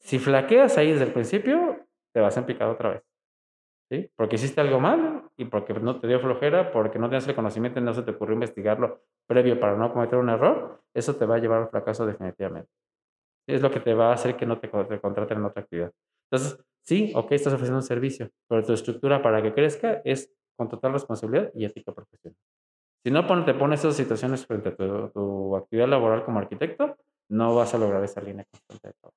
[0.00, 3.02] Si flaqueas ahí desde el principio, te vas a picar otra vez.
[3.88, 4.10] ¿Sí?
[4.16, 7.78] Porque hiciste algo mal y porque no te dio flojera, porque no tienes el conocimiento
[7.78, 11.36] y no se te ocurrió investigarlo previo para no cometer un error, eso te va
[11.36, 12.70] a llevar al fracaso definitivamente.
[13.48, 15.92] Es lo que te va a hacer que no te, contraten en otra actividad.
[16.30, 20.68] Entonces, sí, ok, estás ofreciendo un servicio, pero tu estructura para que crezca es con
[20.68, 22.36] total responsabilidad y ética profesional.
[23.04, 26.96] Si no te pones esas situaciones frente a tu, actividad laboral como arquitecto,
[27.28, 29.16] no vas a lograr esa línea constante de trabajo.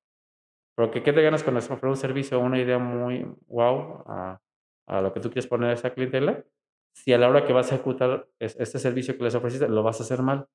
[0.76, 4.40] Porque, ¿qué te ganas con ofrecer un servicio o una idea muy wow a,
[4.88, 6.44] a, lo que tú quieres poner a esa clientela?
[6.94, 10.00] Si a la hora que vas a ejecutar este servicio que les ofreciste, lo vas
[10.00, 10.48] a hacer mal,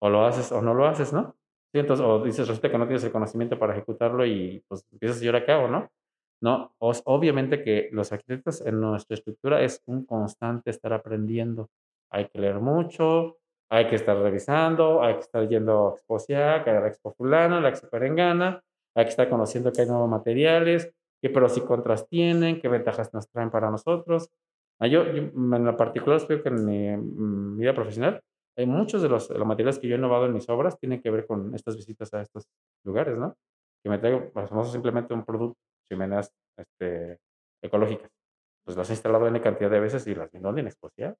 [0.00, 1.36] o lo haces o no lo haces, ¿no?
[1.72, 5.20] Sí, entonces, o dices, resulta que no tienes el conocimiento para ejecutarlo y pues empiezas
[5.20, 5.90] a llorar acá o no.
[6.40, 11.68] No, obviamente que los arquitectos en nuestra estructura es un constante estar aprendiendo
[12.10, 13.38] hay que leer mucho,
[13.70, 17.68] hay que estar revisando, hay que estar yendo a Exposiac, a la Expo Fulana, la
[17.68, 18.62] Expo Perengana,
[18.94, 23.12] hay que estar conociendo que hay nuevos materiales, qué pros y contras tienen, qué ventajas
[23.12, 24.30] nos traen para nosotros.
[24.80, 28.22] Ah, yo, en lo particular, creo que en mi mm, vida profesional,
[28.56, 31.26] hay muchos de los, materiales que yo he innovado en mis obras tienen que ver
[31.26, 32.44] con estas visitas a estos
[32.84, 33.36] lugares, ¿no?
[33.82, 37.18] Que me traigo, pues, famoso simplemente un producto, chimeneas este,
[37.62, 38.10] ecológicas.
[38.64, 41.16] Pues las he instalado en cantidad de veces y las vi en Exposiac.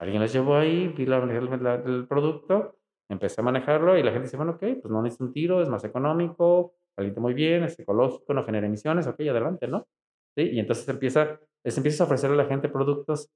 [0.00, 2.78] Alguien las llevó ahí, vi la, el producto,
[3.08, 5.68] empecé a manejarlo y la gente dice, bueno, ok, pues no necesita un tiro, es
[5.68, 9.86] más económico, calienta muy bien, es ecológico, no genera emisiones, ok, adelante, ¿no?
[10.36, 10.50] ¿Sí?
[10.50, 13.30] Y entonces empieza, es, empiezas a ofrecerle a la gente productos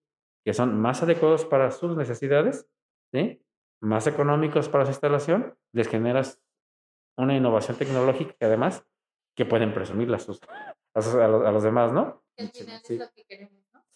[0.45, 2.69] que son más adecuados para sus necesidades,
[3.13, 3.41] ¿sí?
[3.81, 6.43] más económicos para su instalación, les generas
[7.17, 8.85] una innovación tecnológica que además
[9.39, 10.41] que pueden presumir a, sus,
[10.93, 12.23] a, los, demás, ¿no?
[12.83, 12.99] sí.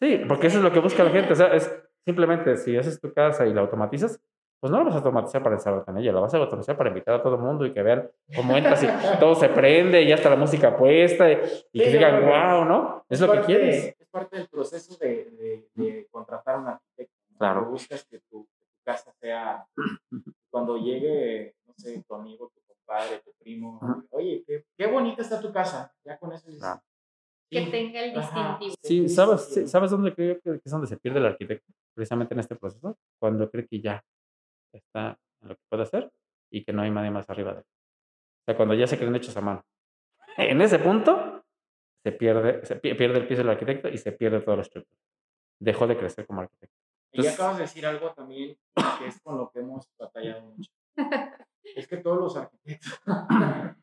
[0.00, 1.70] Sí, porque eso es lo que busca la gente, o sea, es
[2.04, 4.20] Simplemente, si haces tu casa y la automatizas,
[4.60, 6.88] pues no la vas a automatizar para ensamblar en ella, la vas a automatizar para
[6.88, 8.88] invitar a todo el mundo y que vean cómo entras y
[9.20, 11.36] todo se prende y ya está la música puesta y,
[11.72, 13.04] que digan, wow, ¿no?
[13.08, 13.96] Es, lo que quieres.
[13.98, 17.14] Es parte del proceso de, de, contratar a un arquitecto.
[17.38, 17.66] Claro.
[17.66, 18.46] buscas que tu,
[18.84, 19.64] casa sea,
[20.50, 22.60] cuando llegue, no sé, tu amigo, tu
[22.92, 26.48] compadre, tu primo, oye, qué, qué, bonita está tu casa, ya con eso
[27.50, 28.74] que tenga el distintivo.
[28.82, 31.72] Sí, ¿sabes, ¿sabes dónde creo que es donde se pierde el arquitecto?
[31.94, 34.02] Precisamente en este proceso, cuando cree que ya
[34.72, 36.10] está en lo que puede hacer
[36.50, 37.64] y que no hay nadie más arriba de él.
[37.64, 39.62] O sea, cuando ya se creen hechos a mano.
[40.38, 41.44] En ese punto
[42.02, 44.98] se pierde, se pierde el piso del arquitecto y se pierde toda la estructura.
[45.60, 46.74] Dejó de crecer como arquitecto.
[47.12, 48.56] y acabas de decir algo también
[48.98, 50.70] que es con lo que hemos batallado mucho.
[51.76, 53.00] Es que todos los arquitectos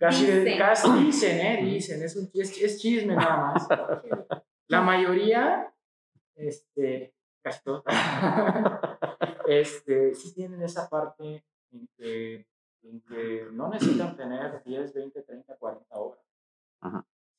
[0.00, 0.58] Casi, dicen.
[0.58, 1.62] casi dicen, ¿eh?
[1.62, 3.68] Dicen, es, un, es, chisme nada más.
[4.66, 5.74] La mayoría,
[6.36, 7.84] este, casi todos,
[9.46, 12.46] este, sí tienen esa parte en que,
[12.82, 16.24] en que no necesitan tener 10, 20, 30, 40 horas.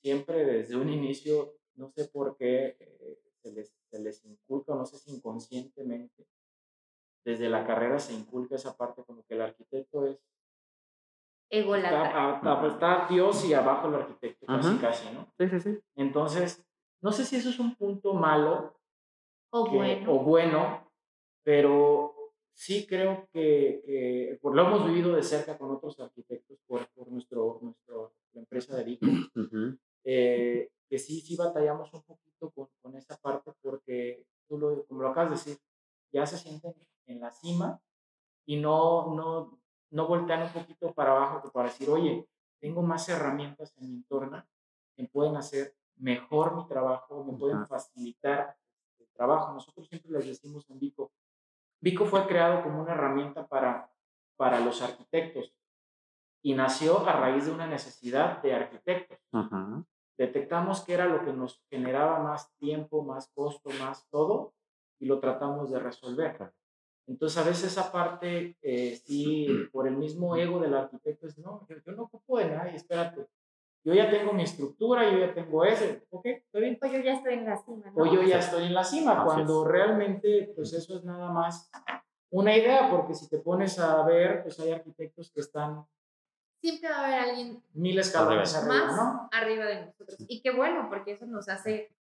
[0.03, 4.85] Siempre desde un inicio, no sé por qué eh, se, les, se les inculca, no
[4.85, 5.80] sé si inconscientemente,
[7.23, 10.17] desde la carrera se inculca esa parte como que el arquitecto es...
[11.49, 12.05] Ególatra.
[12.35, 14.81] Está, está, está Dios y abajo el arquitecto, casi Ujú.
[14.81, 15.27] casi, ¿no?
[15.37, 15.79] Sí, sí, sí.
[15.95, 16.63] Entonces,
[17.01, 18.77] no sé si eso es un punto malo
[19.51, 20.13] O que- bueno.
[20.13, 20.91] o bueno,
[21.43, 22.13] pero
[22.53, 27.09] sí creo que, que por lo hemos vivido de cerca con otros arquitectos por, por
[27.09, 29.05] nuestro, nuestro, la empresa de Vico,
[29.35, 29.77] Ujú.
[30.05, 35.01] eh, que sí, sí batallamos un poquito con, con esa parte porque tú lo, como
[35.01, 35.57] lo acabas de decir,
[36.11, 36.73] ya se sienten
[37.07, 37.79] en la cima
[38.45, 39.59] y no, no,
[39.91, 42.27] no voltean un poquito para abajo que para decir, oye,
[42.59, 44.43] tengo más herramientas en mi entorno
[44.95, 48.55] que pueden hacer mejor mi trabajo, me pueden facilitar
[48.99, 49.53] el trabajo.
[49.53, 51.11] Nosotros siempre les decimos en Vico,
[51.79, 53.91] Vico fue creado como una herramienta para,
[54.35, 55.53] para los arquitectos
[56.43, 59.83] y nació a raíz de una necesidad de arquitectos Ajá.
[60.17, 64.53] detectamos que era lo que nos generaba más tiempo, más costo, más todo,
[65.01, 66.53] y lo tratamos de resolver.
[67.07, 71.65] Entonces, a veces esa parte, eh, sí, por el mismo ego del arquitecto, es, no,
[71.67, 73.27] yo, yo no ocupo de nadie, espérate.
[73.83, 76.77] Yo ya tengo mi estructura, yo ya tengo ese, ok, está bien.
[76.79, 78.03] O yo ya estoy en la cima, ¿no?
[78.03, 79.71] O yo ya estoy en la cima, Así cuando es.
[79.71, 81.71] realmente, pues eso es nada más
[82.29, 85.83] una idea, porque si te pones a ver, pues hay arquitectos que están
[86.61, 89.29] Siempre va a haber alguien mil escalones arriba, más ¿no?
[89.31, 90.15] arriba de nosotros.
[90.27, 91.91] Y qué bueno, porque eso nos hace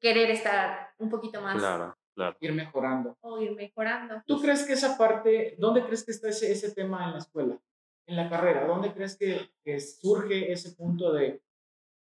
[0.00, 2.36] querer estar un poquito más Claro, claro.
[2.40, 3.16] Ir mejorando.
[3.20, 4.22] o ir mejorando.
[4.26, 7.58] ¿Tú crees que esa parte, dónde crees que está ese, ese tema en la escuela,
[8.06, 8.66] en la carrera?
[8.66, 11.42] ¿Dónde crees que, que surge ese punto de,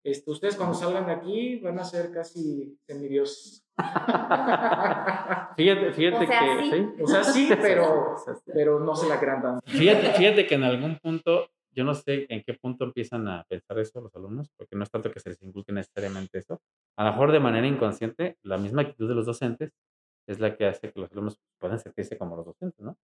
[0.06, 3.66] este, ustedes cuando salgan de aquí van a ser casi semidioses?
[5.58, 6.64] Fíjate, fíjate O sea, que.
[6.64, 6.70] sí.
[6.70, 7.02] ¿sí?
[7.02, 8.16] o sea, sí, pero,
[8.54, 9.62] pero no se la crean tanto.
[9.66, 13.80] Fíjate, fíjate que en algún punto, yo no sé en qué punto empiezan a pensar
[13.80, 16.62] eso los alumnos, porque no es tanto que se les inculque necesariamente eso.
[16.98, 19.74] A lo mejor de manera inconsciente, la misma actitud de los docentes
[20.28, 22.98] es la que hace que los alumnos puedan sentirse como los docentes, ¿no?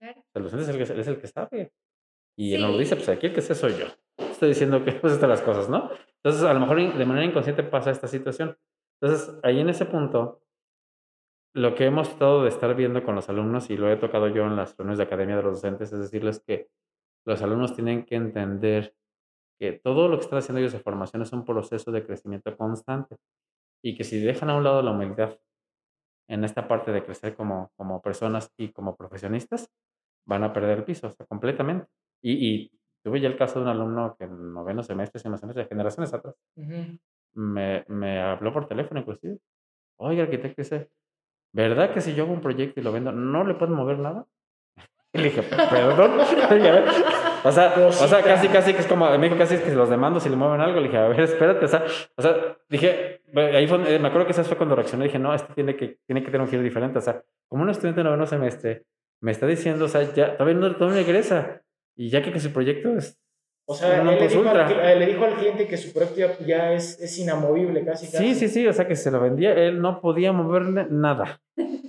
[0.00, 0.24] Claro.
[0.34, 1.72] El docente es el que, es el que sabe.
[2.38, 2.80] Y él no lo Sí.
[2.80, 3.86] dice, pues aquí el que sé soy yo.
[4.18, 5.90] Estoy diciendo que pues estas las cosas, ¿no?
[6.22, 8.56] Entonces, a lo mejor de manera inconsciente pasa esta situación.
[9.00, 10.42] Entonces, ahí en ese punto,
[11.54, 14.44] lo que hemos tratado de estar viendo con los alumnos, y lo he tocado yo
[14.46, 16.68] en las reuniones de academia de los docentes, es decirles que
[17.26, 18.94] los alumnos tienen que entender
[19.60, 23.16] que todo lo que están haciendo ellos de formación es un proceso de crecimiento constante
[23.84, 25.38] y que si dejan a un lado la humildad
[26.28, 29.70] en esta parte de crecer como, como personas y como profesionistas,
[30.26, 31.88] van a perder el piso, o sea, completamente.
[32.22, 32.72] Y, y
[33.04, 36.14] tuve ya el caso de un alumno que en noveno semestre, décimo semestre, de generaciones
[36.14, 36.98] atrás, Ujú.
[37.34, 39.38] me, me habló por teléfono inclusive.
[39.96, 40.90] Oye, arquitecto, dice,
[41.52, 44.24] ¿verdad que si yo hago un proyecto y lo vendo, no le puedo mover nada?
[45.12, 46.18] Y le dije, perdón.
[47.44, 49.88] O sea, o sea, casi, casi que es como, me dijo casi es que los
[49.88, 50.78] demando si le mueven algo.
[50.80, 51.84] Le dije, a ver, espérate, o sea,
[52.16, 55.04] o sea, dije, ahí fue, eh, me acuerdo que esa fue cuando reaccioné.
[55.04, 56.98] Dije, no, esto tiene que, tiene que tener un giro diferente.
[56.98, 58.84] O sea, como un estudiante de noveno semestre
[59.22, 61.62] me está diciendo, o sea, ya, todavía no, todavía no egresa.
[61.96, 63.18] Y ya que, que su proyecto es
[63.66, 66.18] O sea, Una él le, dijo al, cli- le dijo al cliente que su proyecto
[66.18, 68.06] ya, ya es, es inamovible casi.
[68.06, 68.34] Sí, casi.
[68.34, 71.40] sí, sí, o sea que se lo vendía, él no podía moverle nada.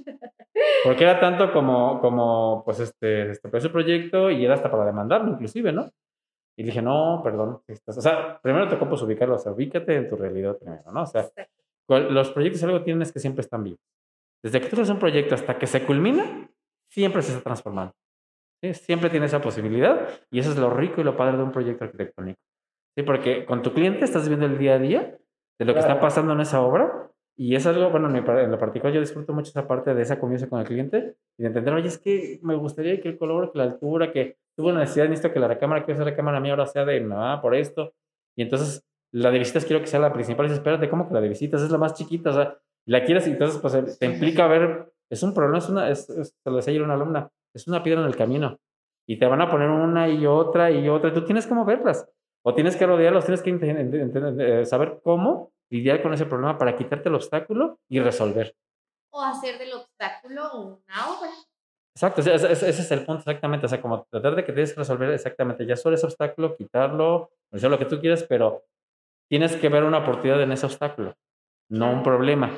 [0.84, 5.32] Porque era tanto como, como pues, este, este, ese proyecto y era hasta para demandarlo,
[5.32, 5.90] inclusive, ¿no?
[6.58, 7.62] Y dije, no, perdón.
[7.68, 11.04] estás- O sea, primero te ocupas ubicarlo, o sea, ubícate en tu realidad primero, ¿no?
[11.04, 11.30] O sea,
[11.88, 13.80] los proyectos algo tienen es que siempre están vivos.
[14.44, 16.50] Desde que tú haces un proyecto hasta que se culmina,
[16.90, 17.94] siempre se está transformando.
[18.62, 18.74] ¿sí?
[18.74, 21.84] Siempre tiene esa posibilidad y eso es lo rico y lo padre de un proyecto
[21.86, 22.40] arquitectónico.
[22.98, 25.18] Sí, porque con tu cliente estás viendo el día a día
[25.60, 27.11] de lo que está pasando en esa obra
[27.44, 30.48] y es algo, bueno, en, lo particular yo disfruto mucho esa parte de esa convivencia
[30.48, 33.58] con el cliente y de entender, oye, es que me gustaría que el color, que
[33.58, 36.68] la altura, que tuvo una necesidad, necesito que la recámara, hacer la recámara mía ahora
[36.68, 37.94] sea de, ah, por esto.
[38.38, 41.16] Y entonces la de visitas quiero que sea la principal y dices, espérate, ¿cómo que
[41.16, 42.30] la de visitas es la más chiquita?
[42.30, 44.14] O sea, la quieres y entonces pues te Sí.
[44.14, 47.28] implica ver, es un problema, es una, es, es- te lo decía ayer una alumna,
[47.56, 48.60] es una piedra en el camino
[49.08, 52.08] y te van a poner una y otra y otra, tú tienes que moverlas
[52.46, 53.50] o tienes que rodearlos, tienes que
[54.62, 58.54] eh, saber cómo lidiar con ese problema para quitarte el obstáculo y resolver.
[59.12, 60.54] O hacer del obstáculo
[60.86, 61.30] una obra.
[61.96, 64.80] Exacto, ese, ese- es el punto exactamente, o sea, como tratar de que tienes que
[64.80, 68.64] resolver exactamente, ya solo ese obstáculo, quitarlo, hacer lo que tú quieras, pero
[69.30, 71.14] tienes que ver una oportunidad en ese obstáculo,
[71.70, 72.50] no un problema.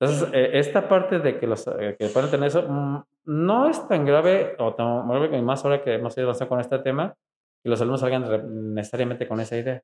[0.00, 3.86] Entonces, eh, esta parte de que los eh, que pueden tener eso, mm, no es
[3.88, 7.14] tan grave, o tan grave, y más ahora que hemos ido avanzando con este tema,
[7.62, 9.82] que los alumnos salgan necesariamente con esa idea.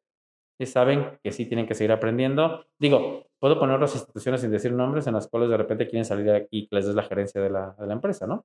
[0.61, 2.65] Y saben que sí tienen que seguir aprendiendo.
[2.81, 6.25] Digo, puedo poner otras instituciones sin decir nombres en las cuales de repente quieren salir
[6.27, 8.45] de aquí y que les des la gerencia de la, de la empresa, ¿no?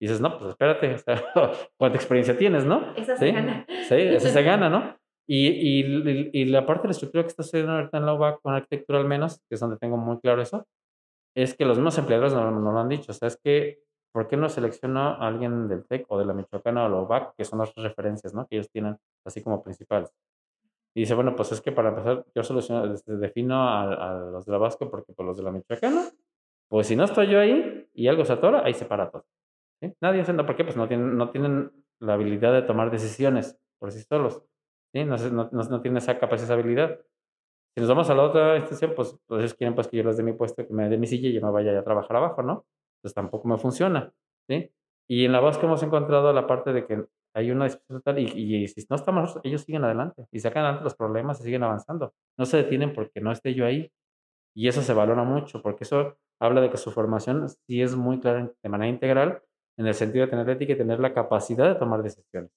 [0.00, 0.96] Y dices, no, pues espérate,
[1.76, 2.94] ¿cuánta experiencia tienes, no?
[2.96, 3.66] Esa se Sí, gana.
[3.88, 4.96] Sí, esa se gana, ¿no?
[5.26, 8.38] Y, y, y- la parte de la estructura que está sucediendo ahorita en la UBA
[8.38, 10.66] con arquitectura al menos, que es donde tengo muy claro eso,
[11.36, 13.10] es que los mismos empleadores nos, nos lo han dicho.
[13.12, 13.80] O sea, es que
[14.14, 17.34] ¿por qué no selecciono a alguien del TEC o de la Michoacana o la UBAC,
[17.36, 18.46] que son las referencias, ¿no?
[18.46, 18.96] Que ellos tienen
[19.26, 20.10] así como principales.
[20.98, 24.58] Y dice, bueno, pues es que para empezar, yo soluciono, defino a, los de la
[24.58, 26.10] Vasco porque por pues, los de la Michoacana,
[26.68, 29.24] pues si no estoy yo ahí y algo se atora, ahí se para todo.
[30.00, 30.64] Nadie hace nada, ¿por qué?
[30.64, 31.70] Pues no tienen, no tienen
[32.00, 34.42] la habilidad de tomar decisiones por sí solos.
[34.92, 35.04] ¿sí?
[35.04, 36.98] No, no, no, tienen esa capacidad, esa habilidad.
[37.76, 40.16] Si nos vamos a la otra institución, pues, pues ellos quieren pues, que yo les
[40.16, 42.42] dé mi puesto, que me dé mi silla y yo me vaya a trabajar abajo,
[42.42, 42.66] ¿no?
[42.96, 44.12] Entonces tampoco me funciona.
[44.48, 44.72] ¿sí?
[45.06, 47.04] Y en la Vasco hemos encontrado la parte de que
[47.38, 50.84] hay una discusión total y, y, si no estamos, ellos siguen adelante y sacan adelante
[50.84, 52.12] los problemas y siguen avanzando.
[52.36, 53.92] No se detienen porque no esté yo ahí.
[54.54, 58.18] Y eso se valora mucho, porque eso habla de que su formación sí es muy
[58.18, 59.40] clara de manera integral,
[59.76, 62.50] en el sentido de tener ética y tener la capacidad de tomar decisiones.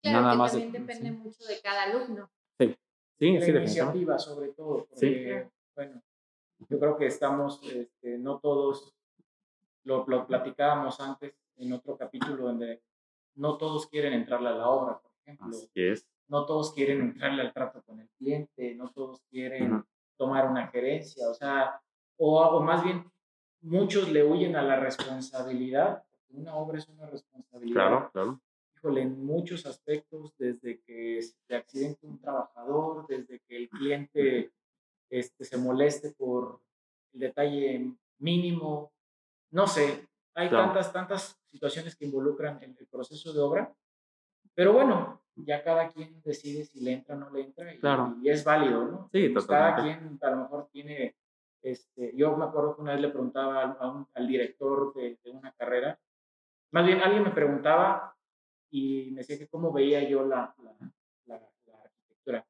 [0.00, 2.30] Claro, Nada que más también depende mucho de cada alumno.
[2.58, 2.74] Sí,
[3.18, 3.52] sí, sí.
[3.52, 4.86] La iniciativa, sobre todo.
[4.88, 6.02] Porque, bueno,
[6.70, 8.94] yo creo que estamos, este, no todos,
[9.82, 12.80] lo, lo platicábamos antes en otro capítulo donde
[13.34, 15.48] no todos quieren entrarle a la obra, por ejemplo.
[15.48, 16.06] Así es.
[16.28, 19.84] No todos quieren entrarle al trato con el cliente, no todos quieren
[20.16, 21.80] tomar una gerencia, o sea,
[22.16, 23.10] o, o, más bien,
[23.60, 27.74] muchos le huyen a la responsabilidad, porque una obra es una responsabilidad.
[27.74, 28.40] Claro, claro.
[28.76, 34.52] Híjole, en muchos aspectos, desde que se accidente un trabajador, desde que el cliente
[35.10, 36.60] este, se moleste por
[37.12, 38.92] el detalle mínimo,
[39.50, 43.74] no sé, hay tantas, tantas situaciones que involucran el, el, proceso de obra,
[44.54, 48.16] pero bueno, ya cada quien decide si le entra o no le entra y, claro.
[48.20, 49.08] y es válido, ¿no?
[49.12, 51.16] Sí, pues Cada quien a lo mejor tiene,
[51.62, 55.52] este, yo me acuerdo que una vez le preguntaba al, al director de, de, una
[55.52, 55.98] carrera,
[56.72, 58.16] más bien alguien me preguntaba
[58.70, 60.76] y me decía que cómo veía yo la, la,
[61.26, 62.46] la, la arquitectura.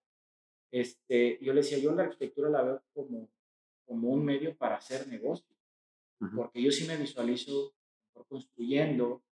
[0.70, 3.28] Este, yo le decía, yo la arquitectura la veo como,
[3.86, 5.53] como un medio para hacer negocio
[6.34, 7.74] porque yo sí me visualizo
[8.28, 9.22] construyendo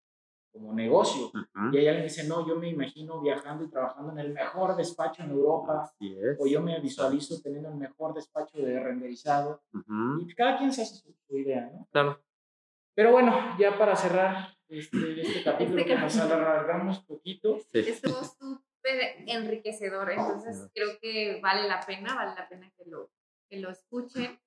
[0.53, 1.33] como negocio.
[1.73, 5.23] Y ella le dice, no, yo me imagino viajando y trabajando en el mejor despacho
[5.23, 5.93] en Europa,
[6.39, 9.63] o yo me visualizo teniendo el mejor despacho de renderizado.
[10.21, 11.89] Y cada quien se hace su, idea, ¿no?
[11.91, 12.23] Claro.
[12.95, 17.59] Pero bueno, ya para cerrar este, este capítulo este que nos alargamos poquito.
[17.73, 23.11] Estuvo súper enriquecedor, entonces creo que vale la pena, vale la pena que lo,
[23.49, 24.39] que lo escuchen.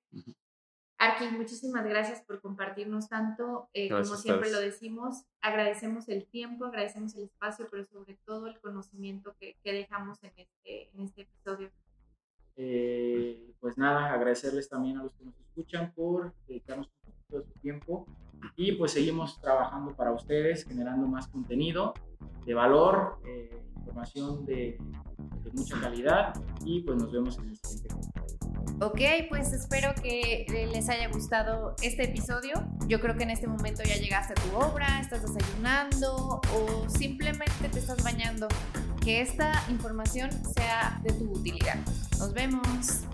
[0.98, 3.68] Arkin, muchísimas gracias por compartirnos tanto.
[3.74, 8.58] Eh, como siempre lo decimos, agradecemos el tiempo, agradecemos el espacio, pero sobre todo el
[8.60, 11.70] conocimiento que, que dejamos en este, en este episodio.
[12.56, 17.52] Eh, pues nada, agradecerles también a los que nos escuchan por dedicarnos un de su
[17.60, 18.06] tiempo
[18.56, 21.94] y pues seguimos trabajando para ustedes, generando más contenido
[22.44, 24.78] de valor, eh, información de,
[25.42, 27.94] de, mucha calidad y pues nos vemos en el siguiente
[28.80, 29.00] Ok,
[29.30, 32.54] pues espero que les haya gustado este episodio.
[32.88, 37.68] Yo creo que en este momento ya llegaste a tu obra, estás desayunando o simplemente
[37.70, 38.48] te estás bañando.
[39.02, 41.76] Que esta información sea de tu utilidad.
[42.18, 43.06] Nos vemos.